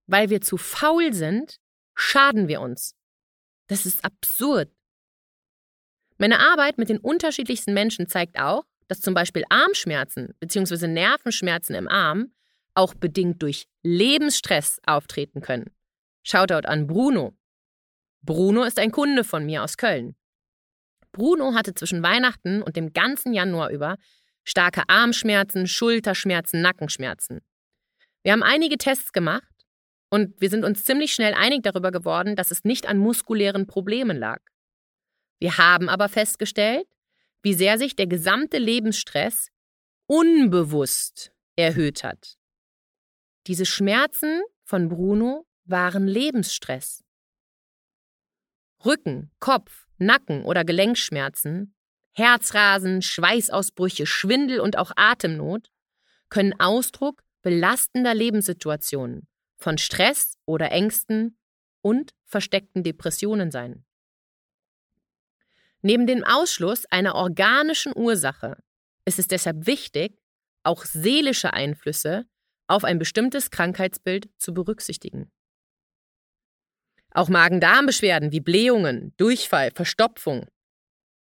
Weil 0.06 0.30
wir 0.30 0.42
zu 0.42 0.58
faul 0.58 1.14
sind, 1.14 1.60
schaden 1.96 2.50
wir 2.50 2.60
uns. 2.60 2.96
Das 3.68 3.86
ist 3.86 4.04
absurd. 4.04 4.70
Meine 6.18 6.40
Arbeit 6.40 6.78
mit 6.78 6.90
den 6.90 7.00
unterschiedlichsten 7.00 7.74
Menschen 7.74 8.08
zeigt 8.08 8.38
auch, 8.38 8.66
dass 8.94 9.02
zum 9.02 9.16
Beispiel 9.16 9.44
Armschmerzen 9.50 10.36
bzw. 10.40 10.86
Nervenschmerzen 10.86 11.74
im 11.74 11.88
Arm 11.88 12.32
auch 12.76 12.94
bedingt 12.94 13.42
durch 13.42 13.66
Lebensstress 13.82 14.80
auftreten 14.86 15.42
können. 15.42 15.72
Shoutout 16.22 16.68
an 16.68 16.86
Bruno. 16.86 17.36
Bruno 18.22 18.62
ist 18.62 18.78
ein 18.78 18.92
Kunde 18.92 19.24
von 19.24 19.48
mir 19.48 19.64
aus 19.64 19.78
Köln. 19.78 20.16
Bruno 21.12 21.56
hatte 21.56 21.74
zwischen 21.74 22.04
Weihnachten 22.04 22.62
und 22.62 22.76
dem 22.76 22.94
ganzen 22.94 23.34
Januar 23.34 23.72
über 23.72 23.98
starke 24.44 24.84
Armschmerzen, 24.88 25.66
Schulterschmerzen, 25.66 26.62
Nackenschmerzen. 26.62 27.42
Wir 28.22 28.34
haben 28.34 28.44
einige 28.44 28.78
Tests 28.78 29.12
gemacht 29.12 29.56
und 30.12 30.40
wir 30.40 30.52
sind 30.52 30.66
uns 30.66 30.84
ziemlich 30.84 31.14
schnell 31.14 31.34
einig 31.34 31.64
darüber 31.64 31.90
geworden, 31.90 32.36
dass 32.36 32.52
es 32.52 32.64
nicht 32.64 32.88
an 32.88 33.00
muskulären 33.00 33.66
Problemen 33.66 34.18
lag. 34.18 34.42
Wir 35.40 35.58
haben 35.58 35.90
aber 35.90 36.10
festgestellt, 36.10 36.86
wie 37.44 37.54
sehr 37.54 37.78
sich 37.78 37.96
der 37.96 38.08
gesamte 38.08 38.58
Lebensstress 38.58 39.50
unbewusst 40.08 41.32
erhöht 41.56 42.04
hat. 42.04 42.38
Diese 43.48 43.66
Schmerzen 43.66 44.42
von 44.64 44.90
Bruno 44.90 45.46
waren 45.66 46.08
Lebensstress. 46.08 47.04
Rücken, 48.84 49.32
Kopf, 49.40 49.88
Nacken 49.98 50.44
oder 50.44 50.66
Gelenkschmerzen, 50.66 51.76
Herzrasen, 52.14 53.02
Schweißausbrüche, 53.02 54.06
Schwindel 54.06 54.60
und 54.60 54.78
auch 54.78 54.92
Atemnot 54.96 55.70
können 56.30 56.60
Ausdruck 56.60 57.24
belastender 57.42 58.14
Lebenssituationen, 58.14 59.28
von 59.58 59.78
Stress 59.78 60.38
oder 60.46 60.72
Ängsten 60.72 61.38
und 61.82 62.12
versteckten 62.26 62.84
Depressionen 62.84 63.52
sein. 63.52 63.86
Neben 65.86 66.08
dem 66.08 66.24
Ausschluss 66.24 66.86
einer 66.86 67.16
organischen 67.16 67.92
Ursache 67.94 68.58
ist 69.06 69.20
es 69.20 69.28
deshalb 69.28 69.68
wichtig, 69.68 70.18
auch 70.64 70.86
seelische 70.86 71.52
Einflüsse 71.52 72.26
auf 72.68 72.86
ein 72.86 73.00
bestimmtes 73.00 73.52
Krankheitsbild 73.52 74.30
zu 74.38 74.54
berücksichtigen. 74.54 75.30
Auch 77.12 77.28
Magen-Darm-Beschwerden 77.28 78.32
wie 78.32 78.40
Blähungen, 78.40 79.14
Durchfall, 79.18 79.72
Verstopfung, 79.72 80.48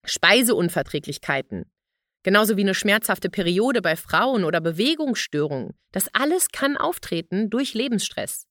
Speiseunverträglichkeiten, 0.05 1.65
genauso 2.23 2.59
wie 2.59 2.63
eine 2.63 2.75
schmerzhafte 2.75 3.31
Periode 3.31 3.81
bei 3.81 3.97
Frauen 3.97 4.45
oder 4.45 4.61
Bewegungsstörungen, 4.61 5.75
das 5.91 6.09
alles 6.13 6.49
kann 6.51 6.77
auftreten 6.77 7.49
durch 7.49 7.73
Lebensstress. 7.73 8.47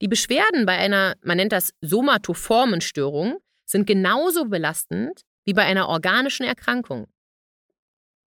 Die 0.00 0.08
Beschwerden 0.08 0.64
bei 0.64 0.78
einer, 0.78 1.16
man 1.22 1.36
nennt 1.36 1.52
das 1.52 1.74
somatoformen 1.82 2.80
Störung, 2.80 3.38
sind 3.68 3.86
genauso 3.86 4.46
belastend 4.46 5.22
wie 5.44 5.52
bei 5.52 5.62
einer 5.62 5.88
organischen 5.88 6.44
Erkrankung. 6.44 7.06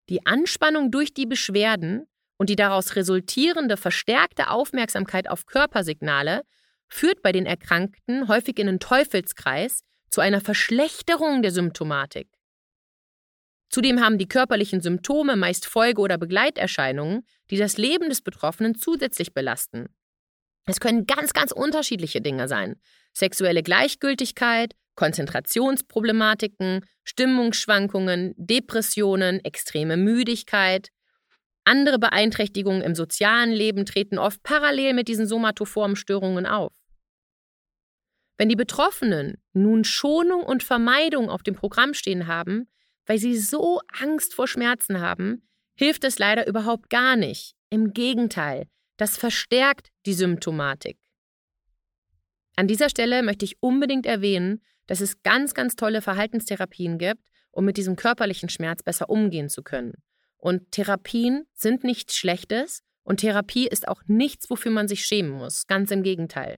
Die 0.08 0.26
Anspannung 0.26 0.90
durch 0.90 1.14
die 1.14 1.26
Beschwerden 1.26 2.06
und 2.38 2.50
die 2.50 2.56
daraus 2.56 2.96
resultierende 2.96 3.76
verstärkte 3.76 4.50
Aufmerksamkeit 4.50 5.28
auf 5.28 5.46
Körpersignale 5.46 6.42
führt 6.88 7.22
bei 7.22 7.32
den 7.32 7.46
Erkrankten 7.46 8.28
häufig 8.28 8.58
in 8.58 8.68
einen 8.68 8.80
Teufelskreis 8.80 9.82
zu 10.10 10.20
einer 10.20 10.40
Verschlechterung 10.40 11.42
der 11.42 11.52
Symptomatik. 11.52 12.28
Zudem 13.70 14.00
haben 14.00 14.16
die 14.16 14.28
körperlichen 14.28 14.80
Symptome 14.80 15.36
meist 15.36 15.66
Folge- 15.66 16.00
oder 16.00 16.16
Begleiterscheinungen, 16.16 17.26
die 17.50 17.58
das 17.58 17.76
Leben 17.76 18.08
des 18.08 18.22
Betroffenen 18.22 18.74
zusätzlich 18.74 19.34
belasten. 19.34 19.94
Es 20.64 20.80
können 20.80 21.06
ganz, 21.06 21.34
ganz 21.34 21.52
unterschiedliche 21.52 22.22
Dinge 22.22 22.48
sein. 22.48 22.80
Sexuelle 23.12 23.62
Gleichgültigkeit, 23.62 24.74
Konzentrationsproblematiken, 24.98 26.84
Stimmungsschwankungen, 27.04 28.34
Depressionen, 28.36 29.38
extreme 29.44 29.96
Müdigkeit. 29.96 30.88
Andere 31.62 32.00
Beeinträchtigungen 32.00 32.82
im 32.82 32.96
sozialen 32.96 33.52
Leben 33.52 33.86
treten 33.86 34.18
oft 34.18 34.42
parallel 34.42 34.94
mit 34.94 35.06
diesen 35.06 35.28
somatoformen 35.28 35.94
Störungen 35.94 36.46
auf. 36.46 36.72
Wenn 38.38 38.48
die 38.48 38.56
Betroffenen 38.56 39.40
nun 39.52 39.84
Schonung 39.84 40.42
und 40.42 40.64
Vermeidung 40.64 41.30
auf 41.30 41.44
dem 41.44 41.54
Programm 41.54 41.94
stehen 41.94 42.26
haben, 42.26 42.68
weil 43.06 43.18
sie 43.18 43.38
so 43.38 43.80
Angst 44.00 44.34
vor 44.34 44.48
Schmerzen 44.48 45.00
haben, 45.00 45.48
hilft 45.76 46.02
es 46.02 46.18
leider 46.18 46.48
überhaupt 46.48 46.90
gar 46.90 47.14
nicht. 47.14 47.54
Im 47.70 47.92
Gegenteil, 47.92 48.66
das 48.96 49.16
verstärkt 49.16 49.90
die 50.06 50.14
Symptomatik. 50.14 50.98
An 52.56 52.66
dieser 52.66 52.88
Stelle 52.88 53.22
möchte 53.22 53.44
ich 53.44 53.62
unbedingt 53.62 54.04
erwähnen, 54.04 54.60
dass 54.88 55.00
es 55.00 55.22
ganz, 55.22 55.54
ganz 55.54 55.76
tolle 55.76 56.02
Verhaltenstherapien 56.02 56.98
gibt, 56.98 57.22
um 57.52 57.64
mit 57.64 57.76
diesem 57.76 57.94
körperlichen 57.94 58.48
Schmerz 58.48 58.82
besser 58.82 59.08
umgehen 59.08 59.48
zu 59.48 59.62
können. 59.62 59.94
Und 60.36 60.72
Therapien 60.72 61.46
sind 61.54 61.84
nichts 61.84 62.16
Schlechtes 62.16 62.82
und 63.04 63.20
Therapie 63.20 63.68
ist 63.68 63.86
auch 63.86 64.02
nichts, 64.06 64.50
wofür 64.50 64.72
man 64.72 64.88
sich 64.88 65.04
schämen 65.04 65.30
muss. 65.30 65.66
Ganz 65.66 65.92
im 65.92 66.02
Gegenteil. 66.02 66.56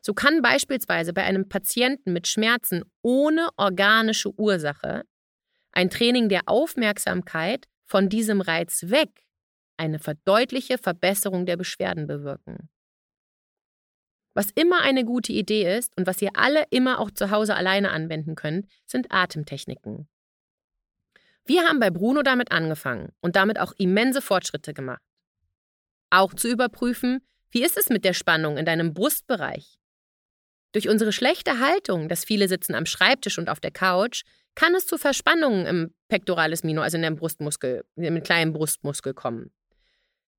So 0.00 0.12
kann 0.12 0.42
beispielsweise 0.42 1.12
bei 1.12 1.24
einem 1.24 1.48
Patienten 1.48 2.12
mit 2.12 2.28
Schmerzen 2.28 2.84
ohne 3.02 3.48
organische 3.56 4.30
Ursache 4.38 5.04
ein 5.72 5.90
Training 5.90 6.28
der 6.28 6.42
Aufmerksamkeit 6.46 7.66
von 7.86 8.08
diesem 8.08 8.40
Reiz 8.40 8.84
weg 8.90 9.24
eine 9.76 9.98
verdeutliche 9.98 10.78
Verbesserung 10.78 11.46
der 11.46 11.56
Beschwerden 11.56 12.06
bewirken. 12.06 12.68
Was 14.34 14.50
immer 14.54 14.80
eine 14.80 15.04
gute 15.04 15.32
Idee 15.32 15.76
ist 15.76 15.96
und 15.96 16.06
was 16.06 16.20
ihr 16.20 16.30
alle 16.34 16.64
immer 16.70 16.98
auch 16.98 17.10
zu 17.12 17.30
Hause 17.30 17.54
alleine 17.54 17.90
anwenden 17.90 18.34
könnt, 18.34 18.66
sind 18.84 19.12
Atemtechniken. 19.12 20.08
Wir 21.44 21.62
haben 21.64 21.78
bei 21.78 21.90
Bruno 21.90 22.22
damit 22.22 22.50
angefangen 22.50 23.12
und 23.20 23.36
damit 23.36 23.60
auch 23.60 23.72
immense 23.78 24.20
Fortschritte 24.20 24.74
gemacht. 24.74 25.02
Auch 26.10 26.34
zu 26.34 26.48
überprüfen, 26.48 27.20
wie 27.50 27.62
ist 27.62 27.76
es 27.76 27.90
mit 27.90 28.04
der 28.04 28.14
Spannung 28.14 28.56
in 28.56 28.64
deinem 28.64 28.92
Brustbereich? 28.94 29.78
Durch 30.72 30.88
unsere 30.88 31.12
schlechte 31.12 31.60
Haltung, 31.60 32.08
dass 32.08 32.24
viele 32.24 32.48
sitzen 32.48 32.74
am 32.74 32.86
Schreibtisch 32.86 33.38
und 33.38 33.48
auf 33.48 33.60
der 33.60 33.70
Couch, 33.70 34.22
kann 34.56 34.74
es 34.74 34.86
zu 34.86 34.98
Verspannungen 34.98 35.66
im 35.66 35.94
Pectoralis 36.08 36.64
minor, 36.64 36.82
also 36.82 36.96
in 36.96 37.02
dem 37.02 37.16
Brustmuskel, 37.16 37.84
im 37.94 38.22
kleinen 38.22 38.52
Brustmuskel 38.52 39.14
kommen. 39.14 39.52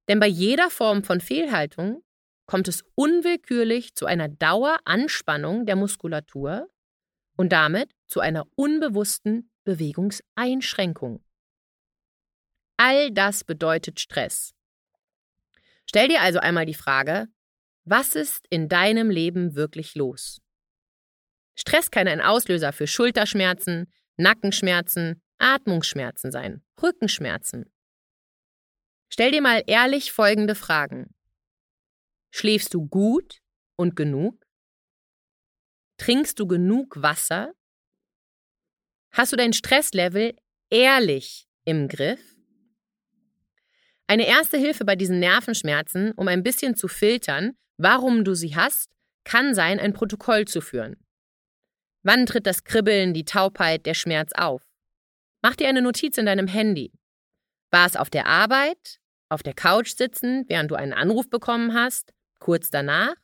Denn 0.09 0.19
bei 0.19 0.27
jeder 0.27 0.69
Form 0.69 1.03
von 1.03 1.21
Fehlhaltung 1.21 2.03
kommt 2.45 2.67
es 2.67 2.83
unwillkürlich 2.95 3.95
zu 3.95 4.05
einer 4.05 4.27
Daueranspannung 4.27 5.65
der 5.65 5.75
Muskulatur 5.75 6.69
und 7.35 7.51
damit 7.51 7.91
zu 8.07 8.19
einer 8.19 8.45
unbewussten 8.55 9.51
Bewegungseinschränkung. 9.63 11.23
All 12.77 13.11
das 13.11 13.43
bedeutet 13.43 13.99
Stress. 13.99 14.53
Stell 15.87 16.07
dir 16.07 16.21
also 16.21 16.39
einmal 16.39 16.65
die 16.65 16.73
Frage, 16.73 17.27
was 17.83 18.15
ist 18.15 18.45
in 18.49 18.67
deinem 18.67 19.09
Leben 19.09 19.55
wirklich 19.55 19.95
los? 19.95 20.41
Stress 21.55 21.89
kann 21.89 22.07
ein 22.07 22.21
Auslöser 22.21 22.73
für 22.73 22.87
Schulterschmerzen, 22.87 23.91
Nackenschmerzen, 24.17 25.21
Atmungsschmerzen 25.37 26.31
sein, 26.31 26.63
Rückenschmerzen. 26.81 27.71
Stell 29.09 29.31
dir 29.31 29.41
mal 29.41 29.63
ehrlich 29.67 30.11
folgende 30.11 30.55
Fragen. 30.55 31.14
Schläfst 32.37 32.73
du 32.73 32.85
gut 32.85 33.41
und 33.77 33.95
genug? 33.95 34.45
Trinkst 35.95 36.37
du 36.37 36.45
genug 36.45 37.01
Wasser? 37.01 37.53
Hast 39.13 39.31
du 39.31 39.37
dein 39.37 39.53
Stresslevel 39.53 40.35
ehrlich 40.69 41.47
im 41.63 41.87
Griff? 41.87 42.35
Eine 44.07 44.27
erste 44.27 44.57
Hilfe 44.57 44.83
bei 44.83 44.97
diesen 44.97 45.21
Nervenschmerzen, 45.21 46.11
um 46.11 46.27
ein 46.27 46.43
bisschen 46.43 46.75
zu 46.75 46.89
filtern, 46.89 47.53
warum 47.77 48.25
du 48.25 48.35
sie 48.35 48.53
hast, 48.53 48.91
kann 49.23 49.55
sein, 49.55 49.79
ein 49.79 49.93
Protokoll 49.93 50.43
zu 50.43 50.59
führen. 50.59 50.97
Wann 52.03 52.25
tritt 52.25 52.47
das 52.47 52.65
Kribbeln, 52.65 53.13
die 53.13 53.23
Taubheit, 53.23 53.85
der 53.85 53.93
Schmerz 53.93 54.33
auf? 54.33 54.61
Mach 55.41 55.55
dir 55.55 55.69
eine 55.69 55.81
Notiz 55.81 56.17
in 56.17 56.25
deinem 56.25 56.47
Handy. 56.47 56.91
War 57.71 57.87
es 57.87 57.95
auf 57.95 58.09
der 58.09 58.25
Arbeit, 58.25 58.99
auf 59.29 59.41
der 59.41 59.53
Couch 59.53 59.95
sitzen, 59.95 60.43
während 60.49 60.69
du 60.69 60.75
einen 60.75 60.91
Anruf 60.91 61.29
bekommen 61.29 61.73
hast, 61.73 62.11
kurz 62.39 62.69
danach? 62.69 63.15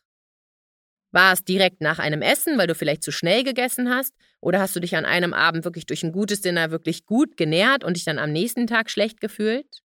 War 1.11 1.33
es 1.33 1.43
direkt 1.43 1.81
nach 1.81 1.99
einem 1.99 2.21
Essen, 2.21 2.57
weil 2.57 2.67
du 2.67 2.75
vielleicht 2.75 3.03
zu 3.03 3.11
schnell 3.11 3.43
gegessen 3.43 3.89
hast? 3.89 4.15
Oder 4.39 4.59
hast 4.59 4.75
du 4.75 4.79
dich 4.79 4.95
an 4.95 5.05
einem 5.05 5.33
Abend 5.33 5.65
wirklich 5.65 5.85
durch 5.85 6.03
ein 6.03 6.13
gutes 6.13 6.41
Dinner 6.41 6.71
wirklich 6.71 7.05
gut 7.05 7.35
genährt 7.35 7.83
und 7.83 7.97
dich 7.97 8.05
dann 8.05 8.17
am 8.17 8.31
nächsten 8.31 8.65
Tag 8.65 8.89
schlecht 8.89 9.19
gefühlt? 9.19 9.81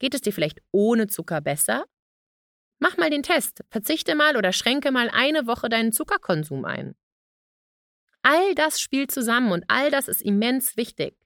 Geht 0.00 0.14
es 0.14 0.20
dir 0.20 0.32
vielleicht 0.32 0.60
ohne 0.72 1.06
Zucker 1.06 1.40
besser? 1.40 1.84
Mach 2.80 2.96
mal 2.96 3.10
den 3.10 3.22
Test. 3.22 3.60
Verzichte 3.70 4.16
mal 4.16 4.36
oder 4.36 4.52
schränke 4.52 4.90
mal 4.90 5.08
eine 5.08 5.46
Woche 5.46 5.68
deinen 5.68 5.92
Zuckerkonsum 5.92 6.64
ein. 6.64 6.96
All 8.22 8.54
das 8.56 8.80
spielt 8.80 9.12
zusammen 9.12 9.52
und 9.52 9.64
all 9.68 9.90
das 9.90 10.08
ist 10.08 10.22
immens 10.22 10.76
wichtig. 10.76 11.16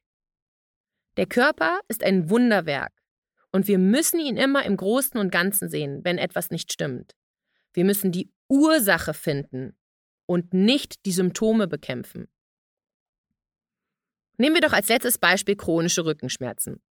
Der 1.17 1.27
Körper 1.27 1.81
ist 1.89 2.03
ein 2.03 2.29
Wunderwerk. 2.29 2.93
Und 3.57 3.69
wir 3.69 3.79
müssen 3.79 4.21
ihn 4.21 4.37
immer 4.37 4.67
im 4.67 4.77
Großen 4.77 5.19
und 5.19 5.33
Ganzen 5.33 5.71
sehen, 5.71 6.05
wenn 6.05 6.19
etwas 6.19 6.51
nicht 6.51 6.75
stimmt. 6.75 7.15
Wir 7.73 7.87
müssen 7.87 8.13
die 8.13 8.31
Ursache 8.51 9.15
finden 9.15 9.75
und 10.27 10.53
nicht 10.53 11.07
die 11.07 11.13
Symptome 11.13 11.67
bekämpfen. 11.67 12.29
Nehmen 14.37 14.57
wir 14.57 14.61
doch 14.61 14.75
als 14.75 14.91
letztes 14.91 15.17
Beispiel 15.17 15.57
chronische 15.57 16.05
Rückenschmerzen. 16.05 16.83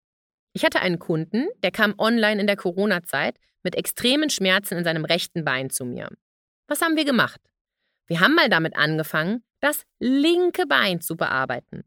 Ich 0.54 0.66
hatte 0.66 0.80
einen 0.80 0.98
Kunden, 0.98 1.50
der 1.62 1.70
kam 1.70 1.94
online 2.00 2.42
in 2.42 2.48
der 2.48 2.58
Corona-Zeit 2.58 3.38
mit 3.62 3.76
extremen 3.76 4.32
Schmerzen 4.32 4.76
in 4.76 4.84
seinem 4.84 5.06
rechten 5.06 5.46
Bein 5.46 5.70
zu 5.70 5.86
mir. 5.86 6.10
Was 6.66 6.82
haben 6.82 6.96
wir 6.96 7.06
gemacht? 7.06 7.42
Wir 8.08 8.22
haben 8.22 8.34
mal 8.34 8.50
damit 8.50 8.76
angefangen, 8.76 9.44
das 9.60 9.84
linke 10.00 10.66
Bein 10.66 11.00
zu 11.00 11.16
bearbeiten. 11.16 11.84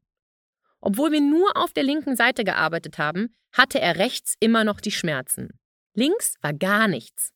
Obwohl 0.81 1.13
wir 1.13 1.21
nur 1.21 1.57
auf 1.57 1.73
der 1.73 1.83
linken 1.83 2.17
Seite 2.17 2.45
gearbeitet 2.45 2.99
haben, 2.99 3.35
hatte 3.53 3.81
er 3.81 3.97
rechts 3.97 4.35
immer 4.41 4.65
noch 4.65 4.81
die 4.81 4.91
Schmerzen. 4.91 5.59
Links 5.95 6.35
war 6.41 6.55
gar 6.55 6.87
nichts. 6.87 7.33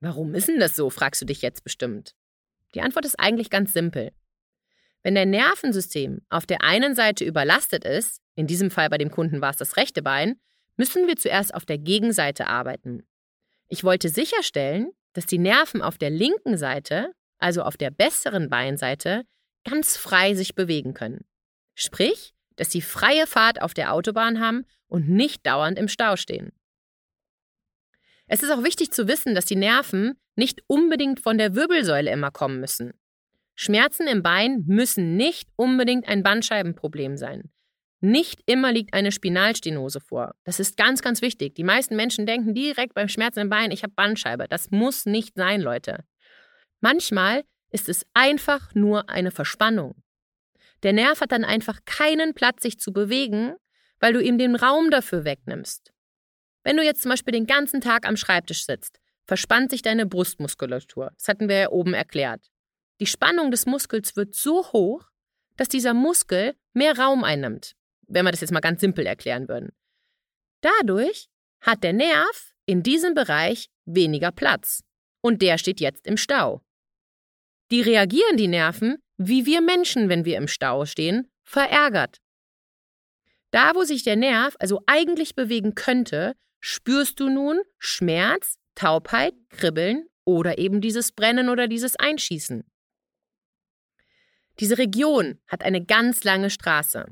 Warum 0.00 0.34
ist 0.34 0.48
denn 0.48 0.58
das 0.58 0.74
so, 0.74 0.90
fragst 0.90 1.20
du 1.20 1.26
dich 1.26 1.42
jetzt 1.42 1.62
bestimmt. 1.62 2.14
Die 2.74 2.80
Antwort 2.80 3.04
ist 3.04 3.20
eigentlich 3.20 3.50
ganz 3.50 3.72
simpel. 3.72 4.12
Wenn 5.02 5.14
dein 5.14 5.30
Nervensystem 5.30 6.20
auf 6.28 6.46
der 6.46 6.62
einen 6.62 6.94
Seite 6.94 7.24
überlastet 7.24 7.84
ist, 7.84 8.20
in 8.34 8.46
diesem 8.46 8.70
Fall 8.70 8.90
bei 8.90 8.98
dem 8.98 9.10
Kunden 9.10 9.40
war 9.40 9.50
es 9.50 9.56
das 9.56 9.76
rechte 9.76 10.02
Bein, 10.02 10.40
müssen 10.76 11.06
wir 11.06 11.16
zuerst 11.16 11.54
auf 11.54 11.64
der 11.64 11.78
Gegenseite 11.78 12.46
arbeiten. 12.46 13.06
Ich 13.68 13.84
wollte 13.84 14.08
sicherstellen, 14.08 14.90
dass 15.12 15.26
die 15.26 15.38
Nerven 15.38 15.82
auf 15.82 15.98
der 15.98 16.10
linken 16.10 16.56
Seite, 16.56 17.12
also 17.38 17.62
auf 17.62 17.76
der 17.76 17.90
besseren 17.90 18.48
Beinseite, 18.48 19.24
ganz 19.64 19.96
frei 19.96 20.34
sich 20.34 20.54
bewegen 20.54 20.94
können. 20.94 21.24
Sprich, 21.74 22.34
dass 22.60 22.70
sie 22.70 22.82
freie 22.82 23.26
Fahrt 23.26 23.62
auf 23.62 23.72
der 23.72 23.94
Autobahn 23.94 24.38
haben 24.38 24.66
und 24.86 25.08
nicht 25.08 25.46
dauernd 25.46 25.78
im 25.78 25.88
Stau 25.88 26.16
stehen. 26.16 26.52
Es 28.26 28.42
ist 28.42 28.50
auch 28.50 28.62
wichtig 28.62 28.92
zu 28.92 29.08
wissen, 29.08 29.34
dass 29.34 29.46
die 29.46 29.56
Nerven 29.56 30.20
nicht 30.36 30.62
unbedingt 30.66 31.20
von 31.20 31.38
der 31.38 31.54
Wirbelsäule 31.54 32.10
immer 32.10 32.30
kommen 32.30 32.60
müssen. 32.60 32.92
Schmerzen 33.54 34.06
im 34.06 34.22
Bein 34.22 34.64
müssen 34.66 35.16
nicht 35.16 35.48
unbedingt 35.56 36.06
ein 36.06 36.22
Bandscheibenproblem 36.22 37.16
sein. 37.16 37.50
Nicht 38.00 38.42
immer 38.44 38.72
liegt 38.72 38.92
eine 38.92 39.10
Spinalstenose 39.10 40.00
vor. 40.00 40.34
Das 40.44 40.60
ist 40.60 40.76
ganz, 40.76 41.00
ganz 41.00 41.22
wichtig. 41.22 41.54
Die 41.54 41.64
meisten 41.64 41.96
Menschen 41.96 42.26
denken 42.26 42.54
direkt 42.54 42.92
beim 42.92 43.08
Schmerzen 43.08 43.40
im 43.40 43.48
Bein, 43.48 43.70
ich 43.70 43.82
habe 43.82 43.94
Bandscheibe. 43.94 44.48
Das 44.48 44.70
muss 44.70 45.06
nicht 45.06 45.34
sein, 45.34 45.62
Leute. 45.62 46.04
Manchmal 46.80 47.42
ist 47.70 47.88
es 47.88 48.04
einfach 48.12 48.74
nur 48.74 49.08
eine 49.08 49.30
Verspannung. 49.30 50.02
Der 50.82 50.92
Nerv 50.92 51.20
hat 51.20 51.32
dann 51.32 51.44
einfach 51.44 51.80
keinen 51.84 52.34
Platz, 52.34 52.62
sich 52.62 52.78
zu 52.78 52.92
bewegen, 52.92 53.54
weil 53.98 54.12
du 54.12 54.22
ihm 54.22 54.38
den 54.38 54.56
Raum 54.56 54.90
dafür 54.90 55.24
wegnimmst. 55.24 55.92
Wenn 56.62 56.76
du 56.76 56.82
jetzt 56.82 57.02
zum 57.02 57.10
Beispiel 57.10 57.32
den 57.32 57.46
ganzen 57.46 57.80
Tag 57.80 58.06
am 58.06 58.16
Schreibtisch 58.16 58.64
sitzt, 58.64 59.00
verspannt 59.26 59.70
sich 59.70 59.82
deine 59.82 60.06
Brustmuskulatur. 60.06 61.12
Das 61.16 61.28
hatten 61.28 61.48
wir 61.48 61.56
ja 61.56 61.70
oben 61.70 61.94
erklärt. 61.94 62.50
Die 63.00 63.06
Spannung 63.06 63.50
des 63.50 63.66
Muskels 63.66 64.16
wird 64.16 64.34
so 64.34 64.72
hoch, 64.72 65.04
dass 65.56 65.68
dieser 65.68 65.94
Muskel 65.94 66.54
mehr 66.72 66.98
Raum 66.98 67.24
einnimmt, 67.24 67.76
wenn 68.08 68.24
wir 68.24 68.30
das 68.30 68.40
jetzt 68.40 68.52
mal 68.52 68.60
ganz 68.60 68.80
simpel 68.80 69.06
erklären 69.06 69.48
würden. 69.48 69.72
Dadurch 70.60 71.28
hat 71.60 71.82
der 71.82 71.92
Nerv 71.92 72.54
in 72.66 72.82
diesem 72.82 73.14
Bereich 73.14 73.70
weniger 73.84 74.32
Platz 74.32 74.82
und 75.20 75.42
der 75.42 75.58
steht 75.58 75.80
jetzt 75.80 76.06
im 76.06 76.16
Stau. 76.16 76.62
Die 77.70 77.82
reagieren 77.82 78.36
die 78.36 78.48
Nerven 78.48 79.02
wie 79.22 79.44
wir 79.44 79.60
Menschen, 79.60 80.08
wenn 80.08 80.24
wir 80.24 80.38
im 80.38 80.48
Stau 80.48 80.86
stehen, 80.86 81.30
verärgert. 81.42 82.22
Da, 83.50 83.74
wo 83.74 83.84
sich 83.84 84.02
der 84.02 84.16
Nerv 84.16 84.56
also 84.60 84.80
eigentlich 84.86 85.34
bewegen 85.34 85.74
könnte, 85.74 86.34
spürst 86.60 87.20
du 87.20 87.28
nun 87.28 87.60
Schmerz, 87.78 88.54
Taubheit, 88.74 89.34
Kribbeln 89.50 90.06
oder 90.24 90.56
eben 90.56 90.80
dieses 90.80 91.12
Brennen 91.12 91.50
oder 91.50 91.68
dieses 91.68 91.96
Einschießen. 91.96 92.64
Diese 94.58 94.78
Region 94.78 95.38
hat 95.46 95.64
eine 95.64 95.84
ganz 95.84 96.24
lange 96.24 96.48
Straße. 96.48 97.04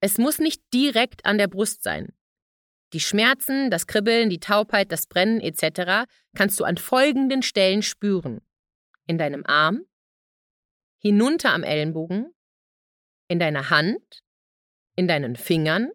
Es 0.00 0.18
muss 0.18 0.40
nicht 0.40 0.60
direkt 0.74 1.24
an 1.24 1.38
der 1.38 1.46
Brust 1.46 1.84
sein. 1.84 2.14
Die 2.94 3.00
Schmerzen, 3.00 3.70
das 3.70 3.86
Kribbeln, 3.86 4.28
die 4.28 4.40
Taubheit, 4.40 4.90
das 4.90 5.06
Brennen 5.06 5.40
etc. 5.40 6.10
kannst 6.34 6.58
du 6.58 6.64
an 6.64 6.78
folgenden 6.78 7.42
Stellen 7.42 7.82
spüren. 7.82 8.40
In 9.06 9.18
deinem 9.18 9.46
Arm, 9.46 9.84
hinunter 10.98 11.52
am 11.52 11.62
Ellenbogen, 11.62 12.32
in 13.28 13.38
deiner 13.38 13.70
Hand, 13.70 14.22
in 14.96 15.06
deinen 15.06 15.36
Fingern 15.36 15.90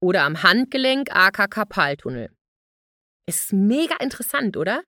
oder 0.00 0.22
am 0.22 0.42
Handgelenk 0.42 1.14
aka 1.14 1.46
Karpaltunnel. 1.46 2.30
Ist 3.26 3.52
mega 3.52 3.96
interessant, 3.96 4.56
oder? 4.56 4.82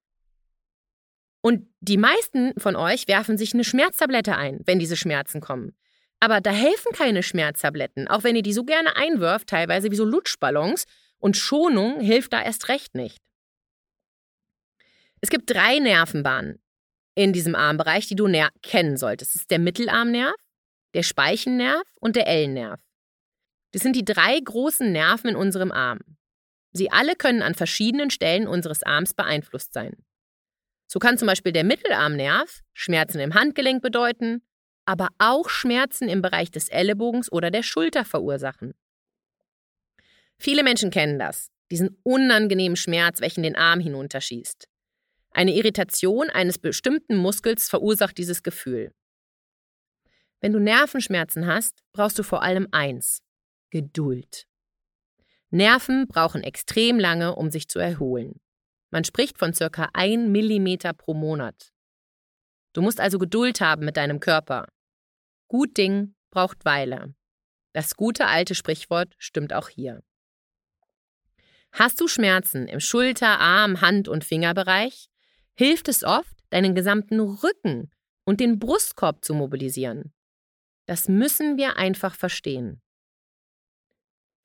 Und 1.42 1.72
die 1.80 1.96
meisten 1.96 2.58
von 2.58 2.76
euch 2.76 3.08
werfen 3.08 3.38
sich 3.38 3.54
eine 3.54 3.64
Schmerztablette 3.64 4.36
ein, 4.36 4.60
wenn 4.66 4.78
diese 4.78 4.96
Schmerzen 4.96 5.40
kommen. 5.40 5.76
Aber 6.20 6.40
da 6.40 6.50
helfen 6.50 6.92
keine 6.92 7.22
Schmerztabletten, 7.22 8.08
auch 8.08 8.24
wenn 8.24 8.36
ihr 8.36 8.42
die 8.42 8.52
so 8.52 8.64
gerne 8.64 8.96
einwirft, 8.96 9.48
teilweise 9.48 9.90
wie 9.90 9.96
so 9.96 10.04
Lutschballons, 10.04 10.86
und 11.18 11.36
Schonung 11.36 12.00
hilft 12.00 12.32
da 12.32 12.42
erst 12.42 12.68
recht 12.68 12.94
nicht. 12.94 13.22
Es 15.20 15.30
gibt 15.30 15.50
drei 15.50 15.78
Nervenbahnen, 15.78 16.60
in 17.16 17.32
diesem 17.32 17.56
Armbereich, 17.56 18.06
die 18.06 18.14
du 18.14 18.30
kennen 18.62 18.96
solltest. 18.96 19.34
Das 19.34 19.40
ist 19.42 19.50
der 19.50 19.58
Mittelarmnerv, 19.58 20.36
der 20.94 21.02
Speichennerv 21.02 21.86
und 21.98 22.14
der 22.14 22.28
Ellennerv. 22.28 22.80
Das 23.72 23.82
sind 23.82 23.96
die 23.96 24.04
drei 24.04 24.38
großen 24.38 24.92
Nerven 24.92 25.30
in 25.30 25.36
unserem 25.36 25.72
Arm. 25.72 26.00
Sie 26.72 26.92
alle 26.92 27.16
können 27.16 27.42
an 27.42 27.54
verschiedenen 27.54 28.10
Stellen 28.10 28.46
unseres 28.46 28.82
Arms 28.82 29.14
beeinflusst 29.14 29.72
sein. 29.72 29.96
So 30.86 30.98
kann 30.98 31.18
zum 31.18 31.26
Beispiel 31.26 31.52
der 31.52 31.64
Mittelarmnerv 31.64 32.62
Schmerzen 32.74 33.18
im 33.18 33.34
Handgelenk 33.34 33.82
bedeuten, 33.82 34.42
aber 34.84 35.08
auch 35.18 35.48
Schmerzen 35.48 36.08
im 36.08 36.22
Bereich 36.22 36.50
des 36.50 36.68
Ellenbogens 36.68 37.32
oder 37.32 37.50
der 37.50 37.62
Schulter 37.62 38.04
verursachen. 38.04 38.74
Viele 40.38 40.62
Menschen 40.62 40.90
kennen 40.90 41.18
das, 41.18 41.50
diesen 41.70 41.98
unangenehmen 42.02 42.76
Schmerz, 42.76 43.20
welchen 43.20 43.42
den 43.42 43.56
Arm 43.56 43.80
hinunterschießt. 43.80 44.68
Eine 45.36 45.54
Irritation 45.54 46.30
eines 46.30 46.56
bestimmten 46.56 47.18
Muskels 47.18 47.68
verursacht 47.68 48.16
dieses 48.16 48.42
Gefühl. 48.42 48.94
Wenn 50.40 50.54
du 50.54 50.58
Nervenschmerzen 50.58 51.46
hast, 51.46 51.84
brauchst 51.92 52.18
du 52.18 52.22
vor 52.22 52.42
allem 52.42 52.68
eins 52.70 53.20
Geduld. 53.68 54.46
Nerven 55.50 56.08
brauchen 56.08 56.42
extrem 56.42 56.98
lange, 56.98 57.34
um 57.34 57.50
sich 57.50 57.68
zu 57.68 57.78
erholen. 57.78 58.40
Man 58.90 59.04
spricht 59.04 59.38
von 59.38 59.52
circa 59.52 59.90
1 59.92 60.26
Millimeter 60.30 60.94
pro 60.94 61.12
Monat. 61.12 61.70
Du 62.72 62.80
musst 62.80 62.98
also 62.98 63.18
Geduld 63.18 63.60
haben 63.60 63.84
mit 63.84 63.98
deinem 63.98 64.20
Körper. 64.20 64.66
Gut 65.48 65.76
Ding 65.76 66.14
braucht 66.30 66.64
Weile. 66.64 67.14
Das 67.74 67.94
gute 67.94 68.26
alte 68.26 68.54
Sprichwort 68.54 69.14
stimmt 69.18 69.52
auch 69.52 69.68
hier. 69.68 70.02
Hast 71.72 72.00
du 72.00 72.08
Schmerzen 72.08 72.68
im 72.68 72.80
Schulter-, 72.80 73.38
Arm-, 73.38 73.82
Hand- 73.82 74.08
und 74.08 74.24
Fingerbereich? 74.24 75.10
Hilft 75.56 75.88
es 75.88 76.04
oft, 76.04 76.36
deinen 76.50 76.74
gesamten 76.74 77.20
Rücken 77.20 77.90
und 78.24 78.40
den 78.40 78.58
Brustkorb 78.58 79.24
zu 79.24 79.34
mobilisieren. 79.34 80.12
Das 80.86 81.08
müssen 81.08 81.56
wir 81.56 81.76
einfach 81.76 82.14
verstehen. 82.14 82.80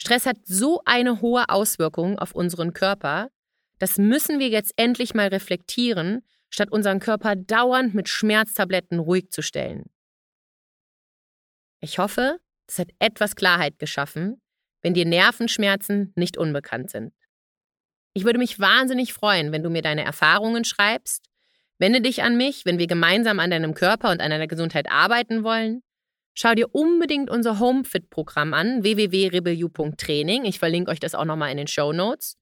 Stress 0.01 0.25
hat 0.25 0.37
so 0.45 0.81
eine 0.85 1.21
hohe 1.21 1.47
Auswirkung 1.49 2.17
auf 2.17 2.33
unseren 2.33 2.73
Körper, 2.73 3.29
das 3.77 3.97
müssen 3.97 4.39
wir 4.39 4.49
jetzt 4.49 4.73
endlich 4.77 5.13
mal 5.13 5.27
reflektieren, 5.27 6.25
statt 6.49 6.71
unseren 6.71 6.99
Körper 6.99 7.35
dauernd 7.35 7.93
mit 7.93 8.09
Schmerztabletten 8.09 8.99
ruhig 8.99 9.29
zu 9.29 9.41
stellen. 9.41 9.91
Ich 11.79 11.99
hoffe, 11.99 12.39
es 12.67 12.79
hat 12.79 12.89
etwas 12.99 13.35
Klarheit 13.35 13.79
geschaffen, 13.79 14.41
wenn 14.81 14.93
dir 14.93 15.05
Nervenschmerzen 15.05 16.13
nicht 16.15 16.37
unbekannt 16.37 16.89
sind. 16.89 17.13
Ich 18.13 18.25
würde 18.25 18.39
mich 18.39 18.59
wahnsinnig 18.59 19.13
freuen, 19.13 19.51
wenn 19.51 19.63
du 19.63 19.69
mir 19.69 19.81
deine 19.81 20.03
Erfahrungen 20.03 20.65
schreibst. 20.65 21.25
Wende 21.79 22.01
dich 22.01 22.23
an 22.23 22.37
mich, 22.37 22.65
wenn 22.65 22.77
wir 22.77 22.87
gemeinsam 22.87 23.39
an 23.39 23.49
deinem 23.49 23.73
Körper 23.73 24.11
und 24.11 24.21
an 24.21 24.29
deiner 24.29 24.47
Gesundheit 24.47 24.91
arbeiten 24.91 25.43
wollen. 25.43 25.81
Schau 26.33 26.53
dir 26.53 26.73
unbedingt 26.73 27.29
unser 27.29 27.59
HomeFit-Programm 27.59 28.53
an, 28.53 28.83
www.rebelu.training. 28.83 30.45
Ich 30.45 30.59
verlinke 30.59 30.91
euch 30.91 30.99
das 30.99 31.15
auch 31.15 31.25
nochmal 31.25 31.51
in 31.51 31.57
den 31.57 31.67
Show 31.67 31.91
Notes. 31.91 32.37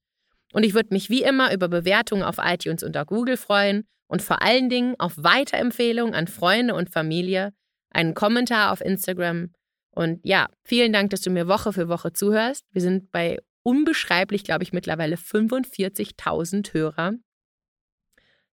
Und 0.54 0.64
ich 0.64 0.74
würde 0.74 0.90
mich 0.92 1.10
wie 1.10 1.24
immer 1.24 1.54
über 1.54 1.68
Bewertungen 1.68 2.24
auf 2.24 2.38
iTunes 2.40 2.84
und 2.84 2.98
auf 2.98 3.08
Google 3.08 3.38
freuen 3.38 3.88
und 4.08 4.22
vor 4.22 4.42
allen 4.42 4.70
Dingen 4.70 4.96
auf 5.00 5.14
Weiterempfehlungen 5.18 6.16
an 6.16 6.28
Freunde 6.28 6.76
und 6.76 6.90
Familie, 6.90 7.54
einen 7.92 8.14
Kommentar 8.14 8.72
auf 8.72 8.82
Instagram. 8.82 9.54
Und 9.92 10.20
ja, 10.24 10.48
vielen 10.64 10.94
Dank, 10.94 11.12
dass 11.12 11.22
du 11.22 11.30
mir 11.30 11.48
Woche 11.48 11.74
für 11.74 11.88
Woche 11.88 12.14
zuhörst. 12.14 12.66
Wir 12.72 12.82
sind 12.82 13.12
bei 13.12 13.40
unbeschreiblich, 13.64 14.44
glaube 14.44 14.64
ich, 14.64 14.74
mittlerweile 14.74 15.16
45.000 15.16 16.74
Hörer. 16.74 17.14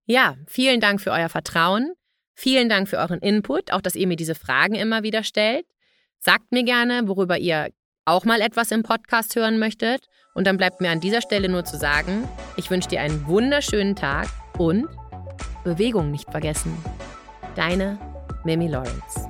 Ja, 0.04 0.36
vielen 0.46 0.80
Dank 0.80 1.00
für 1.00 1.10
euer 1.10 1.28
Vertrauen. 1.28 1.92
Vielen 2.34 2.68
Dank 2.68 2.88
für 2.88 2.98
euren 2.98 3.20
Input, 3.20 3.72
auch 3.72 3.80
dass 3.80 3.96
ihr 3.96 4.06
mir 4.06 4.16
diese 4.16 4.34
Fragen 4.34 4.74
immer 4.74 5.02
wieder 5.02 5.24
stellt. 5.24 5.66
Sagt 6.18 6.52
mir 6.52 6.64
gerne, 6.64 7.08
worüber 7.08 7.38
ihr 7.38 7.70
auch 8.04 8.24
mal 8.24 8.40
etwas 8.40 8.70
im 8.70 8.82
Podcast 8.82 9.34
hören 9.36 9.58
möchtet. 9.58 10.06
Und 10.34 10.46
dann 10.46 10.56
bleibt 10.56 10.80
mir 10.80 10.90
an 10.90 11.00
dieser 11.00 11.22
Stelle 11.22 11.48
nur 11.48 11.64
zu 11.64 11.76
sagen, 11.76 12.28
ich 12.56 12.70
wünsche 12.70 12.88
dir 12.88 13.00
einen 13.00 13.26
wunderschönen 13.26 13.96
Tag 13.96 14.28
und 14.58 14.86
Bewegung 15.64 16.10
nicht 16.10 16.30
vergessen. 16.30 16.76
Deine 17.56 17.98
Mimi 18.44 18.68
Lawrence. 18.68 19.28